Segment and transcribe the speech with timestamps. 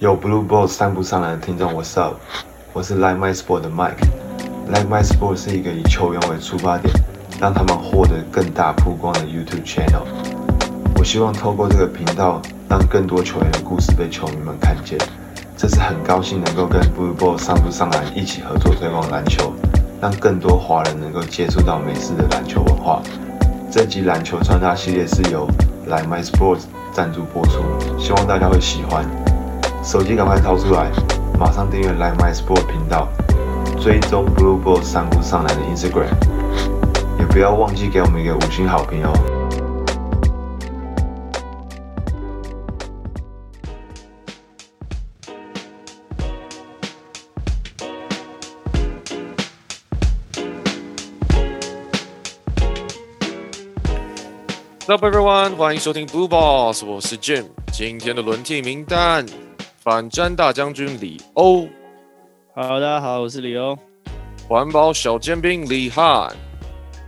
[0.00, 2.14] 有 Blue Ball 散步上来的听众，What's up？
[2.72, 3.98] 我是 Like My Sport 的 Mike。
[4.68, 6.94] Like My Sport 是一个以球员为出发点，
[7.40, 10.04] 让他们获得更大曝光的 YouTube channel。
[10.96, 14.96] 我希望透过这个频道，让更多球员的故事被球迷们看见。
[15.56, 19.52] 这次很高兴能够跟 Blue Ball 散步上来一起合作推广篮球，
[20.00, 23.02] 让更多华人能够接触到美式的篮球文化。
[23.68, 25.48] 这集篮球穿搭系列是由
[25.86, 27.64] Like My Sports 赞助播出，
[27.98, 29.04] 希望大家会喜欢。
[29.88, 30.90] 手机赶快掏出来，
[31.40, 33.08] 马上订阅 Like My Sport 频道，
[33.80, 36.10] 追踪 Blue Ball 散步上来的 Instagram，
[37.18, 39.14] 也不要忘记给我们一个五星好评哦。
[54.86, 57.46] Hello everyone，欢迎收听 Blue Balls，我是 Jim。
[57.72, 59.24] 今天的轮替名单：
[59.87, 61.67] 反战大将军李欧，
[62.53, 63.77] 好，大家好，我是李欧。
[64.47, 66.35] 环保小尖兵李汉，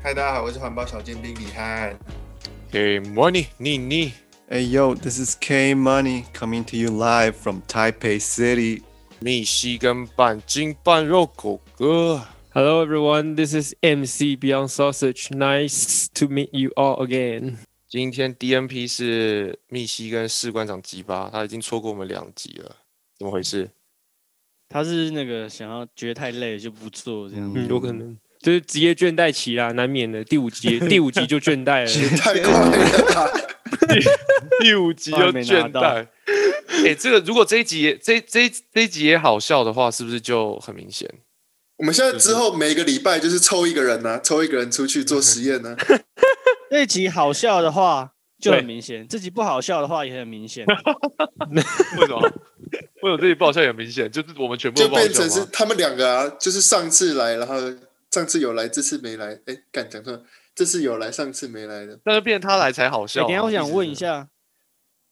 [0.01, 1.97] 嗨，大家好，我是环保小尖兵李汉。
[2.71, 4.13] Hey Money 妮妮，
[4.49, 8.83] Hey yo, this is K Money coming to you live from Taipei City.
[9.19, 12.21] 密西根半斤半肉狗哥，
[12.53, 15.29] Hello everyone, this is MC Beyond Sausage.
[15.31, 17.57] Nice to meet you all again.
[17.90, 22.76] 今天 DNP 是密西跟士官长吉巴，他已经错过我们两集了，
[23.18, 23.68] 怎么回事？
[24.68, 27.66] 他是那个想要觉得太累就不做这样。
[27.68, 30.22] 有可能就是职业倦怠期啦，难免的。
[30.22, 32.16] 第五集， 第五集就倦怠了。
[32.16, 33.32] 太快了，
[34.62, 36.06] 第五集就倦怠。
[36.86, 41.12] 哎、这个如果这一集也这这这一集也好笑的话，是不是就很明显？
[41.78, 45.76] 我们现在之后每个礼拜就是抽一个人呢、抽一个人出去做实验呢、
[46.70, 50.64] 这集好笑的话就很明显，这集不好笑的话也很明显。
[51.98, 52.20] 为什么？
[53.02, 54.08] 为什么这集不好笑也很明显？
[54.10, 55.28] 就是我们全部就都不好变成？
[55.28, 57.56] 是他们两个啊，就是上次来，然后
[58.12, 59.38] 上次有来，这次没来。
[59.46, 60.22] 哎，敢讲错了，
[60.54, 61.98] 这次有来，上次没来的。
[62.04, 63.26] 那就变成他来才好欸笑、啊。
[63.26, 64.28] 等下我想问一下，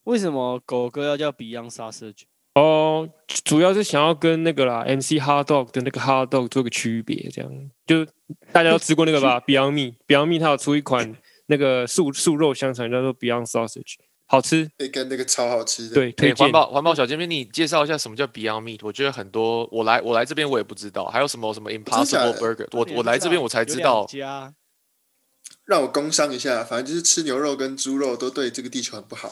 [0.05, 2.23] 为什么狗哥要叫 Beyond Sausage？
[2.55, 3.09] 哦，
[3.45, 7.51] 主要是想要跟那个啦，MC Hard Dog 的那个 Hard Dog 做个区别，这样
[7.87, 8.07] 就
[8.53, 11.15] 大家都吃过那个吧， Beyond Meat，Beyond Meat 它有出一款
[11.49, 16.51] 那个素素肉香肠叫做 Beyond Sausage，好吃，那，跟那个超好吃的。，对，可以环。
[16.53, 18.81] 保环保小尖兵，你介绍一下什么叫 Beyond Meat？
[18.83, 24.07] 我觉得很多我来我来这边我也不知道，还有什么什么 Impossible Burger，我我来这边我才知道。
[25.65, 29.31] 让我工商一下，反正就是吃牛肉跟猪肉都对这个地球很不好。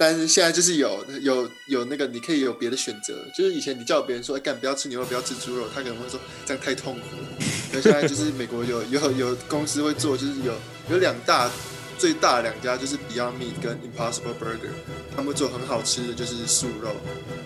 [0.00, 3.22] 但是现在就是有有有那个，你可以有别的选择。
[3.36, 7.28] 就是以前你叫别人说，哎，干不要吃牛肉，不要吃猪肉，他可能会说这样太痛苦了。
[7.70, 10.54] 那现在就是美国有有有公司会做，就是有
[10.88, 11.50] 有两大
[11.98, 14.72] 最大两家就是 Beyond Meat 跟 Impossible Burger，
[15.14, 16.96] 他们做很好吃的就是素肉。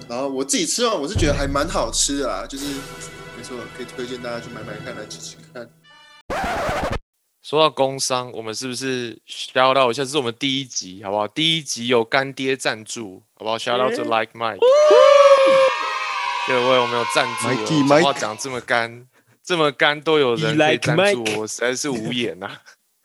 [0.09, 2.67] 然后我自己吃完，我是觉得还蛮好吃的啦，就是
[3.37, 5.69] 没错，可以推荐大家去买买看，来吃吃看。
[7.45, 10.03] 说到工商，我们是不是 shout out 一下？
[10.03, 11.29] 这是我们第一集，好不好？
[11.29, 14.61] 第一集有干爹赞助，好不好？shout out to Like Mike，
[16.49, 19.07] 各位我们有赞助话讲这么干，
[19.43, 21.23] 这么干都有人可以赞助？
[21.39, 22.51] 我，实在是无言呐、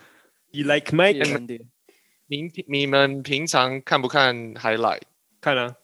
[0.52, 1.34] You like Mike？
[1.34, 1.60] 干爹
[2.28, 5.02] 您你们平常看不看 highlight？
[5.42, 5.76] 看啊，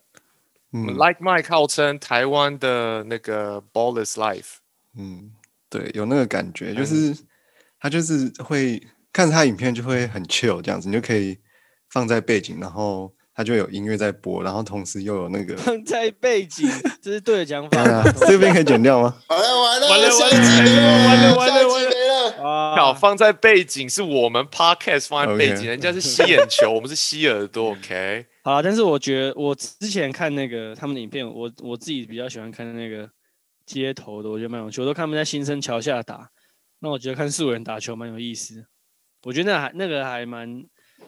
[0.72, 4.60] 嗯 Like Mike 号称台湾的那个 Ballers Life，
[4.98, 5.34] 嗯，
[5.70, 7.18] 对，有那个感觉，就是
[7.86, 8.82] 他就是会
[9.14, 11.38] 看他影片就会很 chill 这样子，你就可以
[11.92, 16.68] 放在背景，然后他就有音乐在播，然后同时又有那个，放在背景，
[17.00, 19.16] 这是对的讲法啊，这边可以剪掉吗？
[19.28, 21.92] 好了完了完了下一集没了，完了完了完了。
[22.76, 28.26] 好啊，放在背景是我们 Podcast 放在背景人家是吸眼球，我们是吸耳朵，OK？
[28.44, 33.08] 好啦，但是我觉得我之前看那个他们的影片，我我自己比较喜欢看那个
[33.68, 34.82] 街头的，我觉得蛮有趣。
[34.82, 36.32] 我都看他们在新生桥下打，
[36.86, 38.68] 那我觉得看素人打球蛮有意思。
[39.24, 40.64] 我觉得那还那个还蛮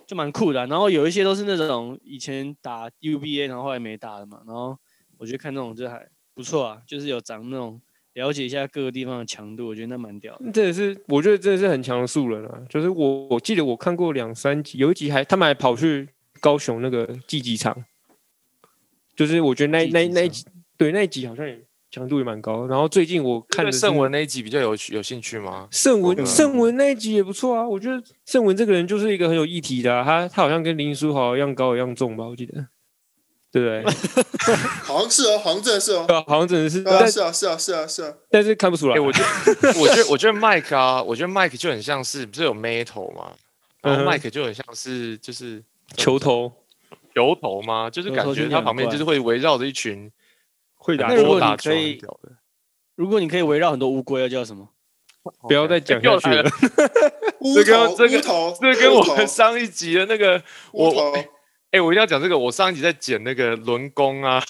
[0.08, 4.42] 就蛮酷的啊、然后有一些都是那种以前打 UBA，然后后来没打的嘛。
[4.48, 4.76] 然后
[5.20, 7.80] 我觉得看那种就还不错啊，就是有长那种
[8.14, 10.52] 了解一下各个地方的强度，我觉得那蛮屌的。
[10.52, 12.60] 这也是我觉得这是很强的素人啊。
[12.68, 16.10] 就是我我记得我看过两三集，有一集还他们还跑去
[16.40, 17.86] 高雄那个竞技场，
[19.16, 20.44] 就是我觉得那那那一集
[20.76, 22.68] 对那一集好像也强度也蛮高。
[22.68, 25.68] 然后最近我看的是圣文那一集比较有有兴趣吗？
[25.72, 32.68] 圣文嗯圣文那一集也不错啊，我觉得圣文这个人就是一个很有议题的、啊，他他好像跟林书豪一样高一样重吧，我记得，
[33.52, 33.84] 对不对？
[34.84, 36.06] 好像是哦，好像真的是哦。
[36.08, 38.14] 对啊，好像真的是，对啊，但是啊，是啊，是啊，是啊。
[38.30, 38.96] 但是看不出来。
[38.96, 39.22] 哎、我觉
[39.62, 43.32] 得，我觉得，我觉得 Mike 啊，我觉得 Mike 就很像是不是有 metal 嘛，
[43.82, 45.64] 然后 Mike 就很像是就是
[45.96, 46.52] 球头，
[47.16, 47.90] 球头吗？
[47.90, 50.12] 就是感觉他旁边就是会围绕着一群
[50.78, 52.38] 会打那如果多打可以很屌的。
[52.96, 54.70] 如果你可以围绕很多乌龟，要叫什么？
[55.42, 56.50] 不要再讲下去了。
[57.42, 60.42] 乌这个头，这个乌头，这跟我们上一集的那个
[60.72, 60.90] 我
[61.72, 62.38] 哎、我一定要讲这个。
[62.38, 64.42] 我上一集在剪那个轮工啊、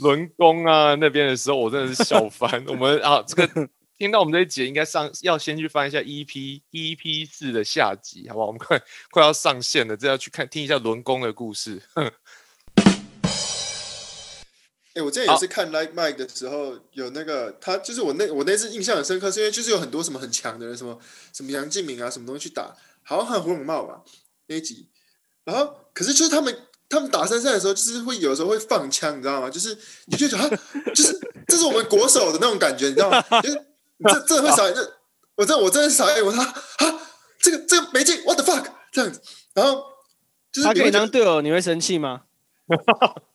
[0.00, 2.62] 轮工啊那边的时候，我真的是笑翻。
[2.68, 8.46] 我们啊，这个 听到我们这一集，应该上要先去翻一下 EP EP 四的下集，好不好？
[8.48, 8.80] 我们快
[9.10, 11.82] 快要上线了，这要去看听一下轮工的故事。
[14.94, 20.98] 哎、我之前也是看 Like Mike 的时候，有那个他就是我那我那次印象很深刻，是因为就是有很多什么很强的人，什么
[21.32, 24.02] 什么杨敬敏啊，什么东西去打，好像还有胡永茂吧
[24.48, 24.88] 那一集，
[25.44, 26.54] 然后可是就是他们
[26.90, 29.48] 他们打三赛的时候，就是会有时候会放枪，你知道吗？
[29.48, 30.50] 就是你就觉得啊，
[30.94, 31.18] 就是
[31.48, 33.22] 这是我们国手的那种感觉，你知道吗？
[33.40, 33.54] 就是
[34.04, 34.80] 这这真的会傻眼，就
[35.36, 36.54] 我真的我真的是傻眼，我说啊，
[37.40, 39.22] 这个这个没进，what the fuck 这样子，
[39.54, 39.82] 然后
[40.52, 42.24] 就是他可以当队友，你会生气吗？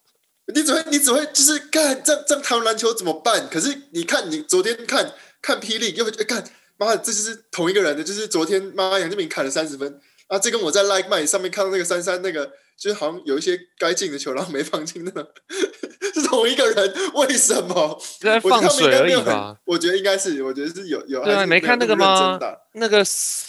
[0.53, 3.47] 你只会你只会就是干这这样台湾篮球怎么办？
[3.49, 6.44] 可是你看你昨天看看霹雳，又会觉得干
[6.77, 12.45] 妈的这就是同一个人的，就是昨天妈杨建明砍了三十分啊，这跟我在 Like My 上面看到那个三三那个，
[12.77, 15.25] 就是好像有一些该进的球然后没放进那种，
[16.13, 17.97] 是同一个人，为什么？
[18.19, 19.57] 在放水而已吧？？
[19.65, 21.24] 我觉得应该是，我觉得是有有。
[21.24, 22.39] 对啊，没看那个吗？
[22.74, 23.03] 那个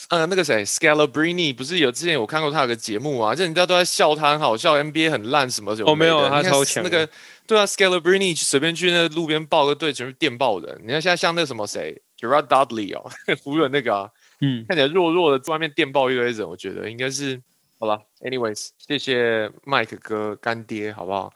[0.08, 7.06] 呃，那个谁，Scalabrini 不是有之前有看过他有个节目啊，就人家都在笑他很好笑，NBA 很烂什么什么哦没有他超强那个
[7.46, 10.80] 对啊，Scalabrini 随便去那路边报个队，全是电报人。
[10.82, 13.10] 你看现在像那个什么谁，Gerard Dudley 哦，
[13.44, 14.08] 湖人那个啊，
[14.40, 17.42] 嗯，看起来弱弱的，在外面电报一堆人，我觉得应该是
[17.78, 18.00] 好了。
[18.20, 21.32] Anyways，谢谢麦克哥干爹，好不好？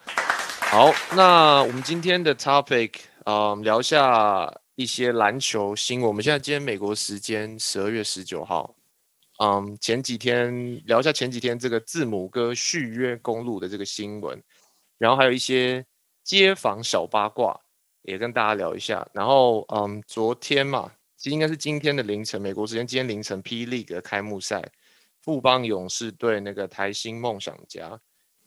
[0.71, 2.93] 好，那我们今天的 topic，
[3.25, 6.09] 嗯，聊一下一些篮球新闻。
[6.09, 8.75] 我们现在今天美国时间十二月十九号，
[9.43, 14.43] 嗯，前几天聊一下前几天这个字母哥续约公路的这个新闻，
[14.97, 15.85] 然后还有一些
[16.25, 17.61] 街坊小八卦
[18.03, 19.07] 也跟大家聊一下。
[19.13, 20.91] 然后，嗯，昨天嘛，
[21.23, 24.61] 其实应该是今天的凌晨，美国时间今天凌晨，P League 开幕赛，
[25.21, 27.91] 富邦勇士对那个台新梦想家，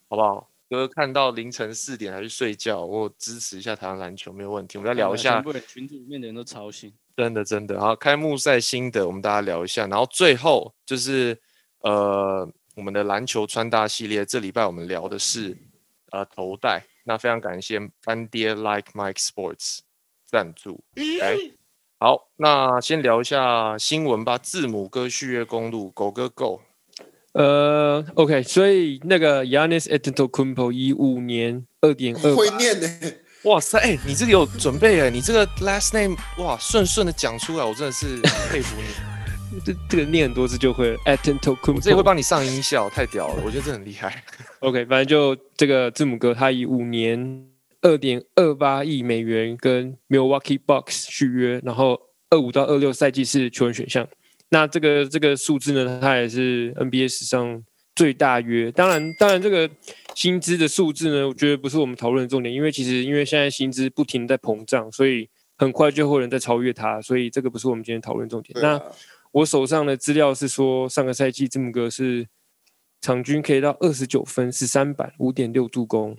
[0.10, 0.52] 好不好？
[0.70, 4.78] 哥看到凌晨四点还去睡觉，我支持一下台湾篮球没有问题。
[4.78, 6.94] 我们再聊一下群组里面的人都吵醒。
[7.16, 11.40] 真的真的，好，开幕赛心得我们大家聊一下，然后最后就是
[11.80, 12.46] 呃
[12.76, 15.58] 我们的篮球穿搭系列，这礼拜我们聊的是
[16.12, 19.80] 呃头戴，那非常感谢干爹 Like Mike Sports
[20.26, 20.84] 赞助，
[21.22, 21.38] 来，
[21.98, 26.62] 好，那先聊一下新闻吧，字母哥续约公路，狗哥 Go，
[27.34, 32.88] 呃，OK，所以那个 Yanis Antetokounmpo 以五年二点二会念呢、
[33.44, 38.20] 哇塞，哎、你这个有准备哎，你这个 last name 哇顺顺的讲出来，我真的是
[38.52, 38.88] 佩服你。
[39.64, 42.04] 这这个念很多次就会了我这也会 Antetokounmpo。
[42.04, 44.22] 帮你上音效，太屌了，我觉得这很厉害。
[44.60, 47.48] OK，反正就这个字母哥，他以五年
[47.86, 52.02] 二点二八亿美元跟 Milwaukee Bucks 续约，然后
[52.32, 54.08] 二五到二六赛季是球员选项。
[54.50, 57.64] 那这个这个数字呢，它也是 NBA 史上
[57.96, 58.72] 最大约。
[58.72, 59.70] 当然，当然这个
[60.16, 68.60] 薪资的数字呢，我觉得不是我们讨论的重点，因为其实因为现在薪资不停在膨胀，所以很快就会有人在超越它，所以这个不是我们今天讨论重点。
[68.60, 68.82] 那
[69.32, 72.26] 我手上的资料是说，上个赛季字母哥是
[73.00, 76.18] 场均可以到二十九分、十三板、五点六助攻。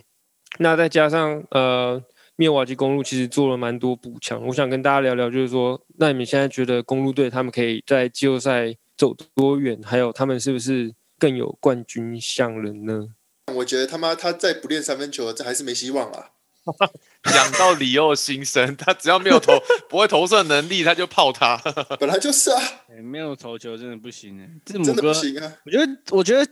[0.58, 2.02] 那再加上呃，
[2.36, 4.44] 灭瓦基公路其实做了蛮多补强。
[4.46, 9.80] 我想跟大家聊聊，就是说，那你们现在觉得公路队他们可以在季后赛走多远？
[9.82, 13.08] 还有他们是不是更有冠军相人呢？
[13.54, 16.30] 我觉得他妈他再不练三分球，这还是没希望啊。
[17.22, 19.52] 讲到里奥心声，他只要没有投
[19.88, 21.56] 不会投射能力，他就泡他。
[22.00, 22.60] 本来就是啊，
[22.90, 25.52] 哎、没有投球真的不行哎、字母真的哥不行啊。
[25.64, 26.44] 我觉得，我觉得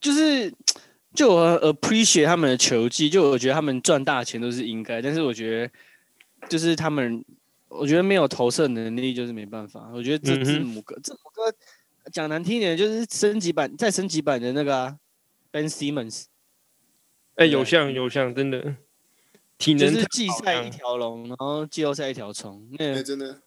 [0.00, 0.50] 就是，
[1.14, 5.66] 就我 appreciate 他们的球技，就我觉得他们赚大钱都是应该，但是我觉
[6.40, 7.24] 得就是他们，
[7.68, 9.90] 我觉得没有投射能力就是没办法。
[9.92, 11.52] 我觉得这字母哥，字母哥
[12.12, 14.96] 讲难听一点，就是升级版再升级版的那个、啊、
[15.50, 16.24] Ben Simmons，
[17.34, 18.76] 哎、对有像有像，真的。
[19.58, 23.40] 体就是能太好了季赛一条龙，然后季后赛一条虫，那哎，真的，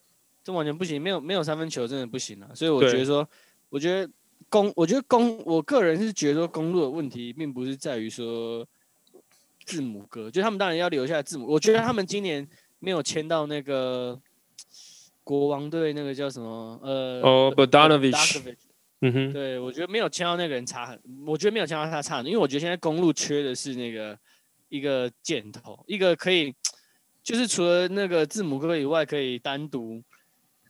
[0.43, 2.49] 这完全不行，没有没有三分球真的不行啊。
[2.53, 3.25] 所以我觉得说，
[3.69, 4.11] 我觉得
[4.51, 8.67] 公，我觉得公，我个人是觉得说公路的问题，并不是在于说
[9.65, 11.47] 字母哥，就他们当然要留下字母。
[11.47, 12.45] 我觉得他们今年
[12.79, 14.19] 没有签到那个
[15.23, 18.55] 国王队那个叫什么呃哦 Bogdanovic
[19.03, 24.19] 嗯哼，对，我觉得没有签到那个人差很，我觉得没有签到他差很多，因为我觉得现在公路缺的是那个
[24.67, 26.53] 一个箭头，一个可以，
[27.23, 30.03] 就是除了那个字母哥以外，可以单独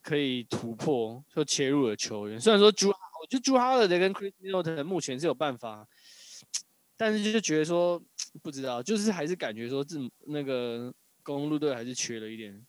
[0.02, 2.40] 可以突破就切入的球员。
[2.40, 5.88] 虽然说朱，我觉得朱哈尔的跟 Chris Middleton 目前是有办法，
[6.98, 8.02] 但是就觉得说
[8.42, 12.60] 不知道，就是还是感觉说这那个公路队还是缺了一点，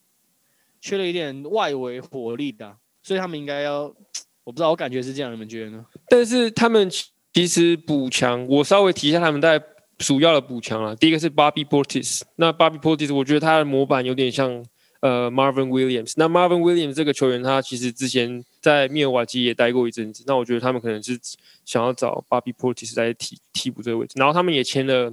[0.79, 3.85] 缺了一点外围火力的、所以他们应该要，
[4.45, 5.87] 我不知道，我感觉是这样，你们觉得呢？
[6.09, 6.91] 但是他们
[7.33, 9.63] 其实补强，我稍微提一下他们在
[9.97, 10.95] 主要的补强啊。
[10.97, 14.63] 第一个是 Bobby Portis，那 Bobby Portis 我觉得他的模板有点像
[15.03, 16.15] 呃 Marvin Williams。
[16.17, 20.25] 那 Marvin Williams 这个球员，他其实之前在密尔瓦基也待过一阵子。
[20.27, 21.19] 那我觉得他们可能是
[21.65, 24.15] 想要找 Bobby Portis 来替替补这个位置。
[24.17, 25.13] 然后他们也签了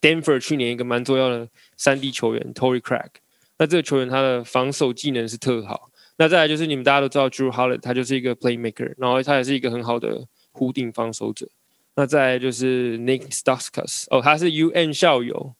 [0.00, 3.10] Denver 去年一个蛮重要的三 D 球员 Tory Craig。
[3.58, 5.90] 那这个球员他的防守技能是特好。
[6.16, 11.48] 那再来就是你们大家都知道 Drew Holiday，他就是一个 playmaker，然后他也是一个很好的弧顶防守者。
[11.96, 15.54] 那再来就是 Nick Stauskas，哦，他是 UN 校友，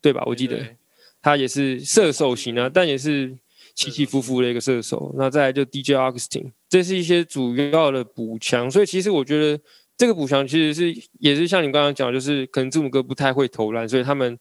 [0.00, 0.22] 对吧？
[0.26, 0.76] 我记得
[1.22, 3.34] 他也是射手型啊，但也是
[3.74, 5.14] 起起伏伏的一个射手。
[5.16, 8.70] 那再来就 DJ Augustine，这是一些主要的补强。
[8.70, 9.62] 所以其实我觉得
[9.96, 14.38] 这个补强其实是也是像你刚刚讲，就是可能字母哥不太会投篮，所以他们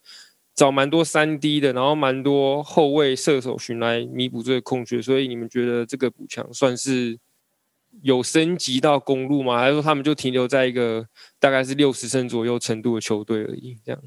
[0.55, 5.01] 找蛮多三 D 的，然后蛮多后卫射手群来弥补这个空缺。
[5.01, 7.19] 所以你们觉得这个补强算是？
[8.03, 9.59] 有升级到公路吗？
[9.59, 11.05] 还是说他们就停留在一个
[11.41, 13.77] 大概是六十胜左右程度的球队而已？
[13.83, 14.01] 这样？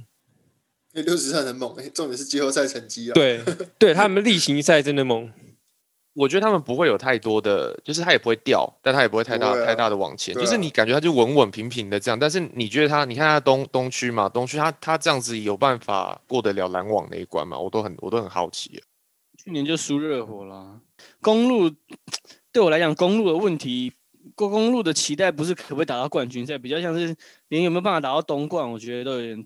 [0.95, 3.43] 因为六十胜很猛，哎，重点是季后赛成绩啊。，对，
[3.79, 5.31] 对他们例行赛真的猛。
[6.15, 12.17] 我觉得他们不会有太多的，就是他也不会掉，但他也不会太大、太大的往前，啊就是你感觉他就稳稳平平的这样。
[12.17, 17.59] 但是你觉得他，你看他东东区嘛，东区他他这样子有办法过得了篮网那一关嘛？
[17.59, 18.81] 我都很我都很好奇。
[19.37, 20.81] 去年就输热火了。
[21.21, 21.69] 公路
[22.53, 23.93] 对我来讲，公路的问题，
[24.37, 27.13] 公公路的期待不是可不可以打到冠军赛，比较像是
[27.49, 29.45] 连有没有办法打到东冠，我觉得都有点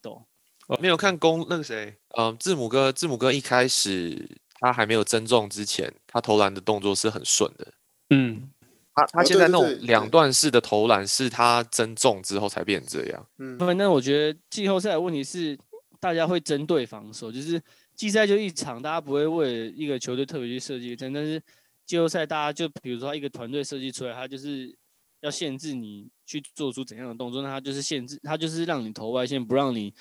[0.77, 0.81] 陡。
[0.81, 4.29] 没有看公那个谁，嗯，字母哥，字母哥一开始
[4.61, 7.73] 他还没有增重之前，他投篮的动作是很顺的。
[8.11, 8.51] 嗯，
[8.95, 13.27] 他他哦现在那种两段式的投篮是他增重之后才变这样。
[13.39, 15.59] 嗯，反正我觉得季后赛的问题是，
[16.01, 17.61] 大家会针对防守，就是
[17.95, 21.43] 季赛就一场，大家不会为了一个球队特别去设计一个阵，但是
[21.87, 24.75] 季后赛大家就比如说一个团队设计出来，他就是
[25.21, 29.93] 要限制你去做出怎样的动作，那他就是限制，他就是让你投外线，不让你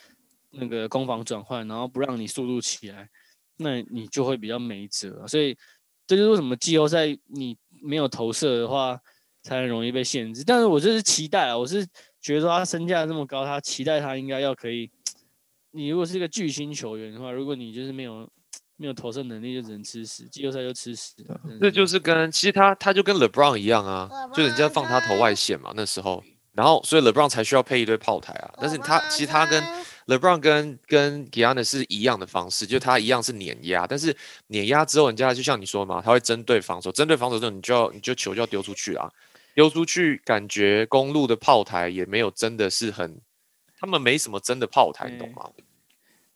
[0.51, 3.09] 那个攻防转换，然后不让你速度起来，
[3.57, 5.27] 那你就会比较没辙啊。
[5.27, 5.57] 所以
[6.05, 8.99] 这就是为什么季后赛你没有投射的话，
[9.43, 10.43] 才很容易被限制。
[10.45, 11.85] 但是我就是期待啊，我是
[12.21, 14.89] 觉得说他身价这么高，他期待他应该要可以。
[15.71, 18.27] 你如果是一个巨星球员的话，如果你就是没有
[18.77, 21.13] 没有投射能力，就只能吃屎，季后赛就吃屎。
[21.59, 26.23] 这就是跟其实他他就跟 LeBron 一样啊，就人家放他投外线嘛那时候，
[26.53, 28.53] 然后所以 LeBron 才需要配一堆炮台啊。
[28.59, 29.61] 但是他其实他跟
[30.07, 34.15] LeBron 跟跟 Giannis 是一样的方式，就他一样是碾压，但是
[34.47, 39.11] 碾压之后，人家就像你说的嘛，他会针对防守，针对防守之后，你就要你就球就要丢出去啊，
[39.53, 43.19] 丢出去，感觉公路的炮台也没有真的是很，
[43.79, 45.49] 他们没什么真的炮台，你懂嗯吗？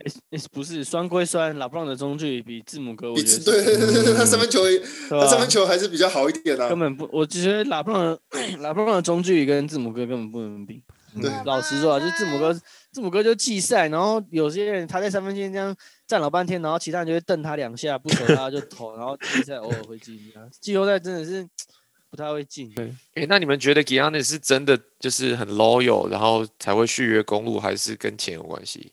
[0.04, 4.62] 诶诶不是酸归酸，拉布朗的中距离比字母哥，我比觉得对对对，他三分球
[5.10, 6.80] 他三分球还是比较好一点啊根。
[6.80, 8.20] 本不，我觉得拉布朗的
[8.58, 10.84] 拉布朗的中距离跟字母哥根本不能比。
[11.22, 12.58] 对老实说啊，就字母哥，
[12.92, 20.44] 字母哥就季赛，然后有些人他在三分线这样站老半天，然后其他人就会瞪他两下，不投他就投，然后季赛偶尔会进啊。
[20.60, 21.48] 季后赛真的是
[22.12, 22.70] 不太会进。
[22.74, 28.92] 对诶，那你们觉得 Giannis 是真的就是很 loyal，然后才会续约公路，还是跟钱有关系？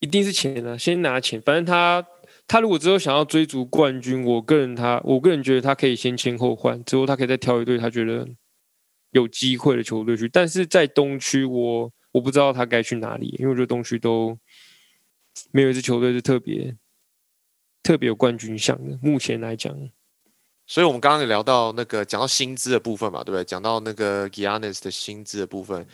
[0.00, 1.40] 一定是钱啊，先拿钱。
[1.42, 2.02] 反正他
[2.46, 8.26] 他如果之后想要追逐冠军，我个人他我个人觉得他可以先签后换，之后他可以再挑一队他觉得
[9.10, 10.26] 有机会的球队去。
[10.28, 14.38] 但是在东区我我不知道他该去哪里，因为我觉得东区都
[15.50, 16.76] 没有一支球队是特别
[17.82, 18.96] 特别有冠军相的。
[19.02, 19.76] 目前来讲，
[20.64, 23.42] 所以我们刚刚也聊到那个讲到薪资的部分嘛，对不对？
[23.44, 25.84] 讲到那个 Giannis 的薪资的部分，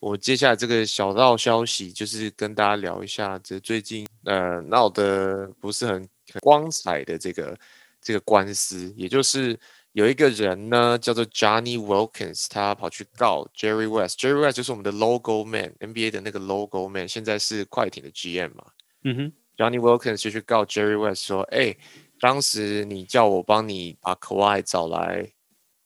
[0.00, 6.08] 我接下来这个小道消息就是跟大家聊一下，这最近呃闹得不是很
[6.40, 7.56] 光彩的这个
[8.02, 9.56] 这个官司，也就是
[9.92, 18.66] 有一个人呢叫做 Johnny Wilkins，他跑去告 Jerry West，Jerry West 就是我们的 Logo Man，NBA 的那个 Logo Man，现在是快艇的 GM 嘛。
[19.02, 21.76] 嗯哼，Johnny Wilkins 就去告 Jerry West 说：“哎、
[22.20, 25.28] 当时你叫我帮你把 Kawhi 找来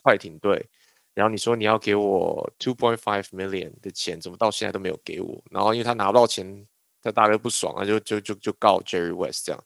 [0.03, 0.67] 快艇队，
[1.15, 5.43] 然后你说你要给我 two point five million 的钱，怎么到现在都没有给我？
[5.51, 6.67] 然后因为他拿不到钱，
[7.01, 9.65] 他大概不爽啊，就就就就告 Jerry West 这样。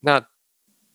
[0.00, 0.20] 那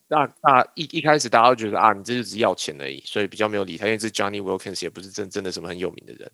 [0.08, 6.32] 大大一一开始大家都觉得啊，你这就只是要钱而已，所以比较没有理他，因为这 Johnny Wilkins 也不是真真的什么很有名的人。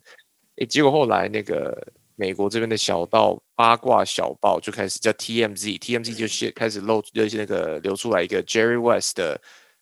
[0.56, 1.80] 诶，结果后来那个
[2.16, 9.40] 美国这边的小道八卦小报就开始叫 TMZ，TMZ 就写开始露就是那个流出来一个 Jerry West 的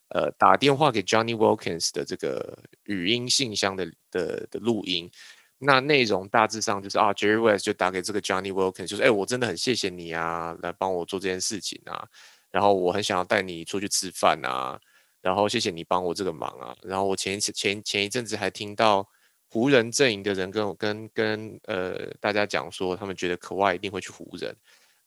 [0.09, 5.11] 呃打电话给 Johnny Wilkins 的这个语音信箱的的的录音。
[5.57, 12.07] 那内容大致上就是啊，Jerry West 就打给这个 Johnny Wilkins，就是哎、我真的很谢谢你啊，来帮我做这件事情啊。
[12.51, 14.79] 然后我很想要带你出去吃饭啊，
[15.21, 16.75] 然后谢谢你帮我这个忙啊。
[16.83, 19.07] 然后我前一次前前一阵子还听到
[19.49, 24.55] 湖人阵营的人跟我跟跟呃大家讲说，他们觉得可外一定会去湖人。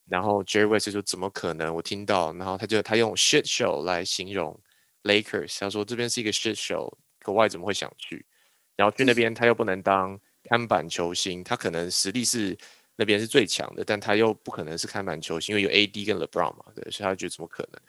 [0.08, 1.74] 然后 Jerry West 就说怎么可能？
[1.74, 4.58] 我听到，然后他就他用 shit show 来形容
[5.04, 8.26] Lakers，他说这边是一个 shit show，可外怎么会想去？
[8.76, 12.58] 然后去那边他又不能当看板球星，他可能实力是
[12.96, 17.80] 那边是最强的，但他又不可能是开满球星，因为有 AD 跟 LeBron 嘛，对，所以他觉得怎么可能？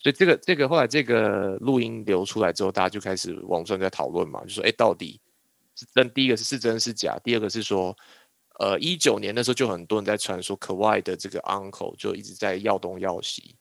[0.00, 5.20] 所以这个这个后来这个录音流出来之后，大家就开始网上在讨论嘛，就说哎，到底
[5.74, 6.08] 是真？
[6.12, 7.18] 第一个是是真是假？
[7.24, 7.96] 第二个是说，
[8.60, 13.56] 呃，一九年的时候就很多人在传说可外的这个 uncle 就一直在要东要西，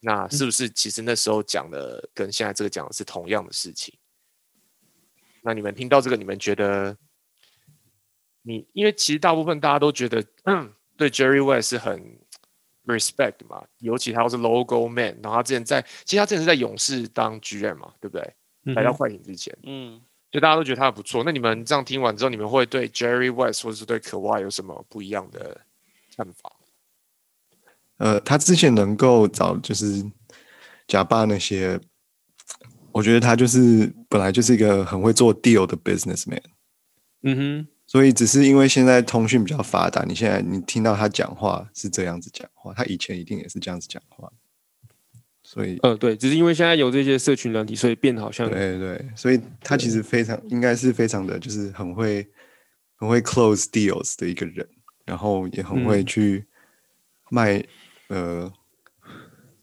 [0.00, 3.94] 那是不是其实那时候讲的跟现在这个讲的是同样的事情？
[5.42, 6.96] 那你们听到这个，你们觉得
[8.48, 10.24] 你因为其实大部分大家都觉得
[10.96, 12.18] 对 Jerry West 是很
[12.86, 18.34] respect 嘛，尤其他又是 logo man，然后他之前在其实他之前是在勇士当 GM 嘛，对不对？
[18.74, 20.00] 来到快艇之前，嗯，
[20.30, 21.22] 就大家都觉得他很不错。
[21.24, 25.60] 那你们这样听完之后，你们会对 Jerry West 或者是对可外有什么不一样的
[26.16, 26.52] 看法？
[27.98, 30.04] 呃，他之前能够找就是
[30.86, 31.80] 假巴那些，
[32.92, 36.42] 我觉得他就是本来就是一个很会做 deal 的 businessman，
[37.22, 44.30] 嗯哼，所以只是因为现在通讯比较发达，你现在你听到他讲话是这样子讲话，他以前一定也是这样子讲话，
[45.42, 52.28] 所以呃，对，只是因为现在有这些社群软体，所以变得好像对对，所以他其实非常应该是非常的就是很会
[52.96, 54.68] 很会 close deals 的一个人，
[55.06, 56.06] 然后也很会嗯。
[56.06, 56.44] 去
[57.30, 57.62] 卖、
[58.08, 58.50] 呃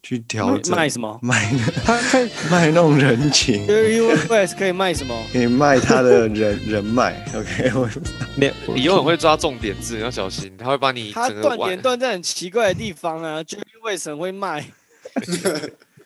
[0.06, 1.50] 去调整卖什么 卖
[1.84, 3.66] 他卖 卖弄人情
[4.30, 5.20] West 可以卖什么？
[5.32, 7.24] 可以卖他的人人脉。
[7.34, 7.90] OK，我
[8.36, 11.82] 你你又很会抓重点字，你要小心，他会把你他断点。
[11.82, 13.42] 断在很奇怪的地方啊
[13.82, 14.64] West 很会卖，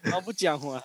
[0.00, 0.80] 然后不讲话，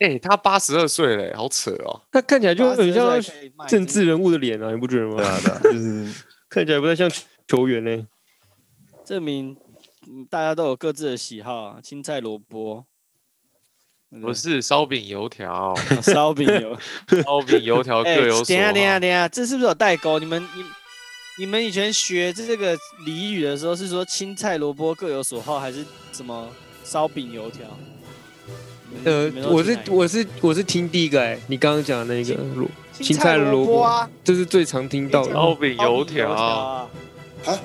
[0.00, 2.00] 哎、他八十二岁嘞，好扯哦。
[2.10, 5.16] 他看起来就很像82岁还可以卖政治人物的脸啊，你不觉得吗？
[5.18, 6.10] 对啊对啊，就是
[6.48, 7.10] 看起来不太像
[7.46, 8.06] 球员呢。
[9.04, 9.56] 证明嗯
[10.28, 12.84] 大家都有各自的喜好啊，青菜萝卜，
[14.10, 16.78] 对不是烧饼油条，烧饼油。
[17.22, 18.98] 烧饼油条 各哎，有所等一下等一下。
[19.00, 20.18] 等下，这是不是有代沟？
[20.18, 20.64] 你们你
[21.38, 26.48] 你们以前学这个俚语的时候是说青菜萝卜各有所好，还是什么
[26.84, 27.66] 烧饼油条？
[29.04, 35.32] 呃我是我是我是听第一个哎，你刚刚讲的那个萝青青菜萝卜，啊，这是最常听到的。
[35.32, 36.88] 烧饼油条，啊，
[37.44, 37.58] 啊，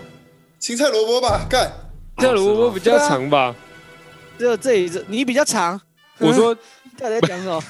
[0.59, 1.71] 青菜萝卜吧，干，
[2.17, 3.53] 青菜萝卜比较长吧？
[4.37, 5.79] 只有这一次你比较长。
[6.19, 6.53] 我说
[6.97, 7.61] 到底在讲什么？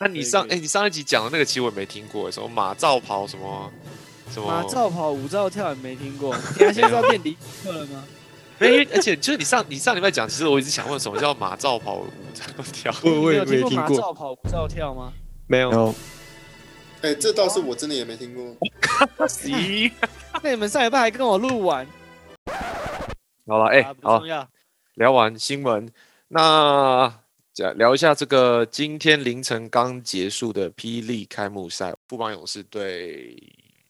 [0.00, 3.70] 那你上哎、你上一集讲的那个其实我也没听过，什么马照跑什么
[4.32, 6.34] 什么马照跑，舞照跳，也没听过？
[6.58, 8.04] 你看现在是要变迪克了吗？
[8.58, 12.42] 没因为而且就是你上你上礼拜讲，其实我一直想问什么叫马照跑舞照
[12.72, 12.92] 跳。
[13.02, 15.12] 我我也你有听过没听过，马照跑，舞照跳吗？
[15.46, 15.94] 没有
[17.04, 18.56] 哎、这倒是我真的也没听过。
[19.28, 19.92] 咦，
[20.42, 21.86] 那你们上礼拜还跟我录完，
[23.46, 24.22] 好了，哎、好。
[24.94, 25.92] 聊完新闻，
[26.28, 27.12] 那
[27.52, 33.36] 讲聊一下这个今天凌晨刚结束的霹雳开幕赛，富邦勇士对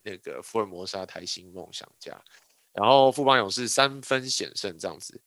[0.02, 2.20] 那个福尔摩沙台新梦想家，
[2.72, 5.20] 然后富邦勇士三分险胜这样子。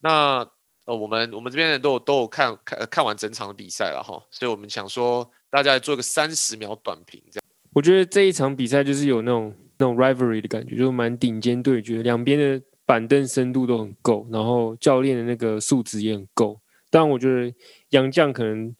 [0.00, 0.46] 那
[0.84, 7.44] 呃，我们我们这边人都有都有看看看完整场的比赛了哈，所以我们想说大家来做个三十秒短评这样。
[7.72, 16.60] 我觉得这一场比赛就是有那种那种 rivalry 的感觉，就蛮顶尖对决，两边的板凳深度都很够，然后教练的那个素质也很够。
[16.88, 17.52] 但，我觉得
[17.90, 18.74] 杨将可能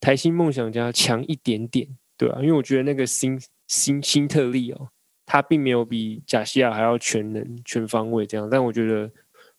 [0.00, 4.88] 台新梦想家强一点点，对啊，因为我觉得那个新新新特利哦，
[5.24, 9.10] 他并没有比贾西亚还要全能全方位这样，但我觉得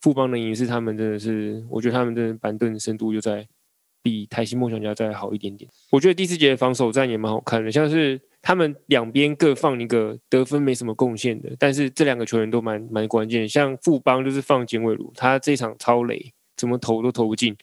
[0.01, 3.47] 富邦的赢是他们真的是，我觉得他们的板凳深度就在
[4.01, 5.69] 比台新梦想家再好一点点。
[5.91, 13.47] 我觉得第四节的防守战也蛮好看的，像是他们两边各放一个得分没什么贡献的，但是这两个球员都蛮蛮关键。
[13.47, 17.55] 像富邦就是放简伟儒，他这场超雷，怎么投都投不进。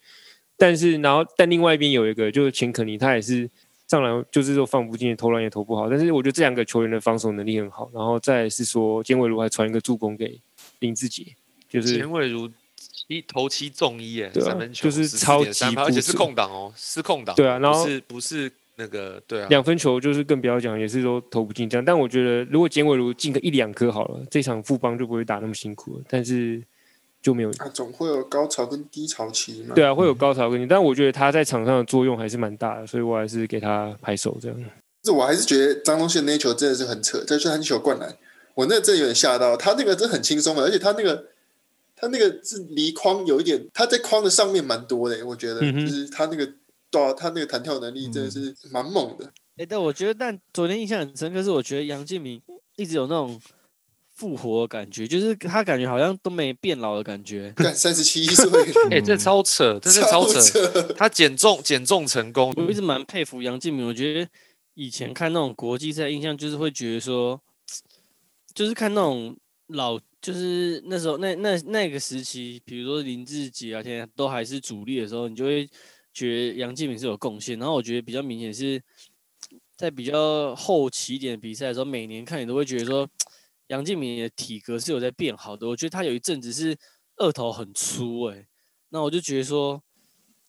[0.59, 3.51] 但是然后但另外一边有一个就是钱可尼，他也是
[3.89, 5.89] 上篮就是说放不进，投篮也投不好。
[5.89, 7.91] 但是我觉得这两个球员的防守能力很好。
[7.93, 10.41] 然后再是说简伟儒还传一个助攻给
[10.81, 11.25] 林志杰，
[11.69, 12.03] 就是
[13.09, 21.85] 一投七中一耶，啊三分球就是超级而且是空档哦，是空档哦，对啊然后不是不是那个对啊，两分球就是更不要讲，也是说投不进这样。
[21.85, 26.05] 但我觉得如果简伟如进个一两颗好了，这场富邦就不会打那么辛苦了。
[26.09, 26.63] 但是
[27.23, 29.75] 就没有啊，总会有高潮跟低潮期嘛。
[29.75, 34.57] 对啊，会有高潮跟你，但我觉得他在场上的作用还是蛮大的，所以我还是给他拍手这样。
[35.05, 38.15] 是我还是觉得张东宪那一球真的是很扯，这就是他那球灌篮，
[38.55, 39.57] 我那真的有点吓到。
[39.57, 41.25] 他那个真的很轻松的，而且他那个
[41.97, 46.47] 他那个是离框有一点，他在框的上面蛮多的，我觉得，嗯就是他那个
[46.91, 49.33] 对啊，他那个弹跳能力真的是蛮猛的。
[49.57, 52.41] 哎、但我觉得，但昨天印象很深刻，是我觉得杨敬敏
[52.77, 53.41] 一直有那种
[54.15, 57.51] 复活的感觉，就是他感觉好像都没变老的感觉。
[57.57, 58.47] 干三十七岁，
[58.91, 60.39] 哎、 这超扯，这是超扯。
[60.41, 64.29] 扯，他减重减重成功，我一直蛮佩服杨敬敏，我觉得
[64.75, 67.41] 以前看那种国际赛，印象就是会觉得说，
[68.55, 69.35] 就是看那种
[69.69, 75.65] 老，就是那时候那那那个时期，比如说林志杰啊，天都还是主力的时候，你就会
[76.13, 77.57] 觉得杨敬敏是有贡献。
[77.61, 78.83] 然后我觉得比较明显是
[79.77, 83.09] 在比较后期一点的比赛的时候，每年看你都会觉得说，
[83.69, 85.69] 杨敬敏的体格是有在变好的。
[85.69, 86.77] 我觉得他有一阵子是
[87.19, 88.49] 二头很粗诶、
[88.89, 89.81] 那我就觉得说。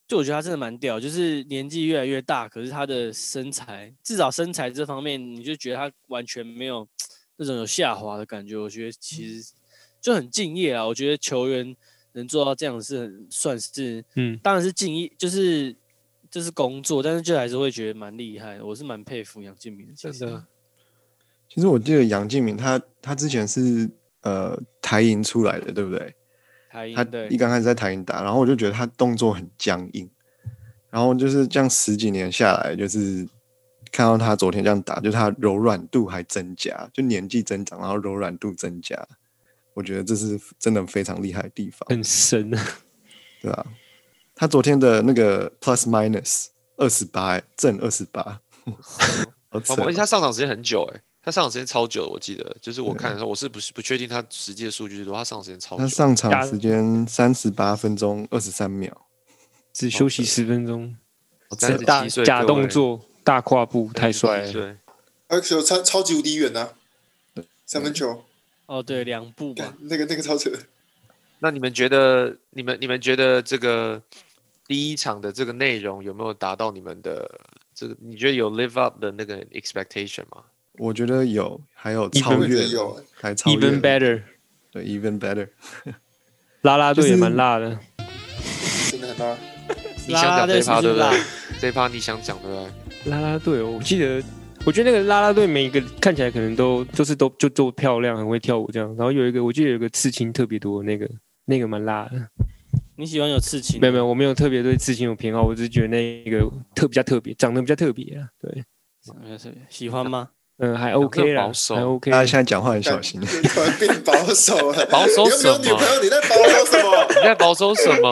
[0.08, 6.88] 就我觉得他真的蛮屌，就是年纪越来越大，可是他的身材，至少身材这方面，你就觉得他完全没有
[7.36, 8.56] 那种有下滑的感觉。
[8.56, 9.54] 我觉得其实
[10.02, 10.86] 就很敬业啊。
[10.86, 11.76] 我觉得球员
[12.14, 15.76] 能做到这样是很算是，嗯，当然是敬业，就是
[16.30, 18.66] 就是工作，但是就还是会觉得蛮厉害的。
[18.66, 20.46] 我是蛮佩服杨敬明的，真的。
[21.50, 23.90] 其实我记得杨敬明他他之前是
[24.22, 26.14] 呃台银出来的，对不对？
[26.70, 30.10] 他台银他一刚开始在台银打，然后我就觉得他动作很僵硬，
[30.90, 33.26] 然后就是这样十几年下来，就是
[33.92, 39.08] 看到他昨天这样打，就是他柔软度还增加，就年纪增长，然后柔软度增加，
[39.78, 42.68] 我觉得这是真的非常厉害的地方，很深啊。
[43.40, 43.66] 对啊、
[44.34, 48.42] 他昨天的那个 plus minus 二十八，正二十八，
[49.50, 55.84] 而且他哦上场时间很久哎、他上场时间超久，我记得，就是我看的时候，我是不是不确定他实际的数据是多少，他上场时间超久。
[55.84, 59.06] 他上场时间三十八分钟二十三秒，
[59.72, 60.96] 只休息十分钟，
[62.26, 64.52] 假动作、大跨步，太帅了。
[64.52, 64.78] 对，
[65.28, 66.70] 而且有超超级无敌远呐，
[67.68, 68.24] 三分球，
[68.68, 70.52] 哦对两部吧，那个那个超扯。
[71.40, 74.02] 那你们觉得，你们你们觉得这个
[74.68, 77.30] 第一场的这个内容有没有达到你们的
[77.76, 77.96] 这个？
[78.00, 80.44] 你觉得有 live up 的那个 expectation 吗？
[80.80, 84.22] 我觉得有，还有超越有，还超越 Even better，
[84.72, 85.48] 对，even better。
[86.62, 87.80] 拉拉队也蛮辣的。
[88.92, 89.38] 真的很辣。
[90.08, 91.22] 你想讲这一趴对不对？
[91.60, 92.56] 这一趴你想讲对不
[93.04, 93.12] 对？
[93.12, 94.24] 啦啦队哦，我记得，
[94.66, 98.88] 我觉得那个啦啦队每一个看起来可能都就是都就都漂亮，很会跳舞这样。
[98.98, 101.10] 然后有一个，我记得有一个刺青特别多，那个
[101.46, 102.28] 那个蛮辣的。
[102.98, 103.80] 你喜欢有刺青？
[103.80, 106.40] 没有没有，我没有特别对刺青有偏好，我只是觉得那个
[106.76, 108.28] 特比较特别，长得比较特别啊。
[108.42, 108.64] 对，
[109.24, 109.38] 没有，
[109.70, 110.30] 喜欢吗？
[110.60, 112.20] 嗯，还 OK 啦，保守还 OK 大。
[112.22, 113.22] 家现在讲话很小心。
[113.22, 117.06] 干 突然变保守了，保守你又没有女朋友，你在保守什么？
[117.22, 118.12] 你在保守什么？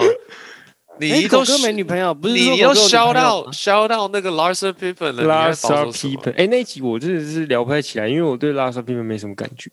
[1.00, 9.70] 哎，你都狗哥没女朋友，不是你你都说狗哥有女消朋友到吗消到那个 Larsa Pippen 了，你拉还保萨守什么 Pippen，哎，那一集我真的是聊不太起来，因为我对拉萨 Pippen 没什么感觉。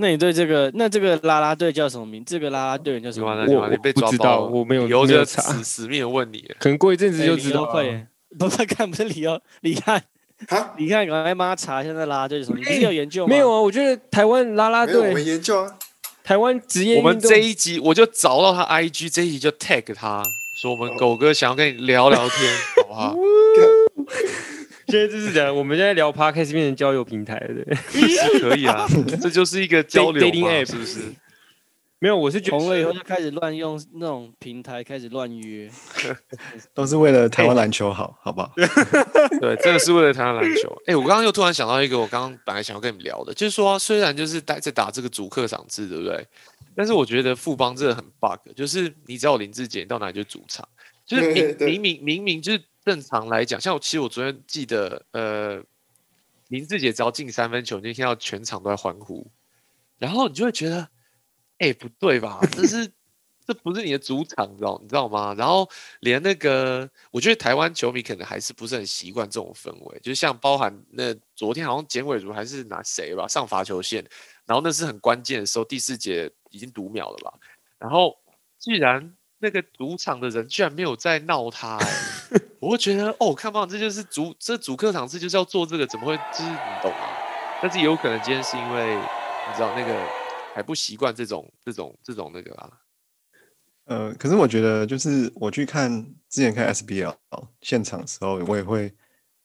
[0.00, 2.24] 那你对这个那这个啦啦队叫什么名？
[2.24, 4.18] 这个啦啦队员叫什么我你被我不知。
[4.18, 6.48] 道我没有以后就没有查死死命地问你。
[6.60, 8.00] 可能过一阵子哎就知道了。
[8.38, 10.00] 不是看不是李欧，李汉，
[10.48, 12.60] 哈，李汉，赶快帮他查一下那啦啦队是什么？
[12.60, 13.30] 你有研究吗？
[13.30, 15.74] 没有啊，我觉得台湾啦啦没有，我们，研究啊。
[16.28, 20.22] 台湾职业我们这一集我就找到他 IG，这一集就 tag 他
[20.54, 23.16] 说我们狗哥想要跟你聊聊天， 好不好？
[24.88, 27.74] 现在就是讲，我们现在聊 podcast 变成交友平台了，对。
[28.06, 28.86] 是可以啊，
[29.22, 30.98] 这就是一个交流，app 是不是？
[32.00, 35.68] 没有，我是觉红了以后就开始乱用那种平台，开始乱约。
[36.72, 38.52] 都是为了台湾篮球好，好不好？
[39.40, 40.76] 对，真的是为了台湾篮球。
[40.86, 46.24] 哎、我刚刚又突然想到一个，我刚刚本来想要跟你们聊的，就是说，虽然就是在在打这个主客场制，对不对？
[46.76, 50.68] 但是我觉得富邦真的很 bug，就是你只要有林志杰，到哪里就主场，
[51.04, 55.60] 就是明明明明就是正常来讲，像我其实我昨天记得，呃，
[56.46, 59.26] 林志杰只要进三分球，你就听到全场都在欢呼，
[59.98, 60.88] 然后你就会觉得，
[61.58, 62.40] 哎、不对吧？
[62.52, 62.90] 这是
[63.46, 65.34] 这不是你的主场，你知道你知道吗？
[65.38, 65.68] 然后
[66.00, 74.04] 连那个，我觉得台湾球迷可能还是不是很习惯这种氛围，就像包含那昨天好像简伟如还是拿谁吧上罚球线，
[74.44, 77.32] 然后那是很关键的时候，第四节已经读秒了吧，
[77.78, 78.16] 然后
[78.60, 87.08] 居然那个主场的人居然没有在闹他、欸，我会觉得哦，看不到这就是主这主客场制就是要做这个，怎么会就是你懂吗？
[87.62, 89.94] 但是有可能今天是因为你知道那个
[90.58, 92.68] 还不习惯这种这种这种那个啊，
[93.84, 97.14] 呃，可是我觉得就是我去看之前看 SBL
[97.60, 98.92] 现场的时候，我也会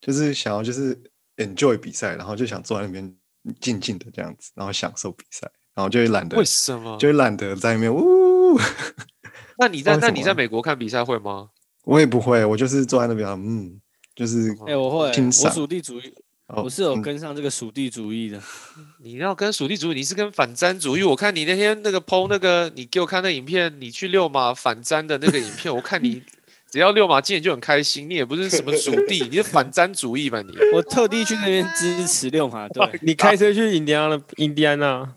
[0.02, 1.00] 就是想要就是
[1.38, 3.16] enjoy 比赛，然后就想坐在那边
[3.62, 6.98] 静静的这样子，然后享受比赛，然后就会懒得为什么？
[6.98, 8.58] 就会懒得在那边呜。
[9.60, 11.52] 那你在那你在美国看比赛会吗？
[11.84, 13.80] 我也不会，我就是坐在那边，嗯，
[14.16, 18.42] 就是哎、我会，我欣赏属地主义，哦我是有嗯跟上这个属地主义的。
[19.02, 21.04] 你要跟属地主义，你是跟反詹主义。
[21.04, 26.22] 我看你那天那个 PO 那个，你给我看那影片，你去遛马反詹的那个影片，我看你
[26.70, 30.54] 只要遛马进就很开心，你也不是什么属地，你是反詹主义吧你？
[30.74, 33.00] 我特地去那边支持六马对。
[33.02, 35.16] 你开车去印第安纳，印第安纳，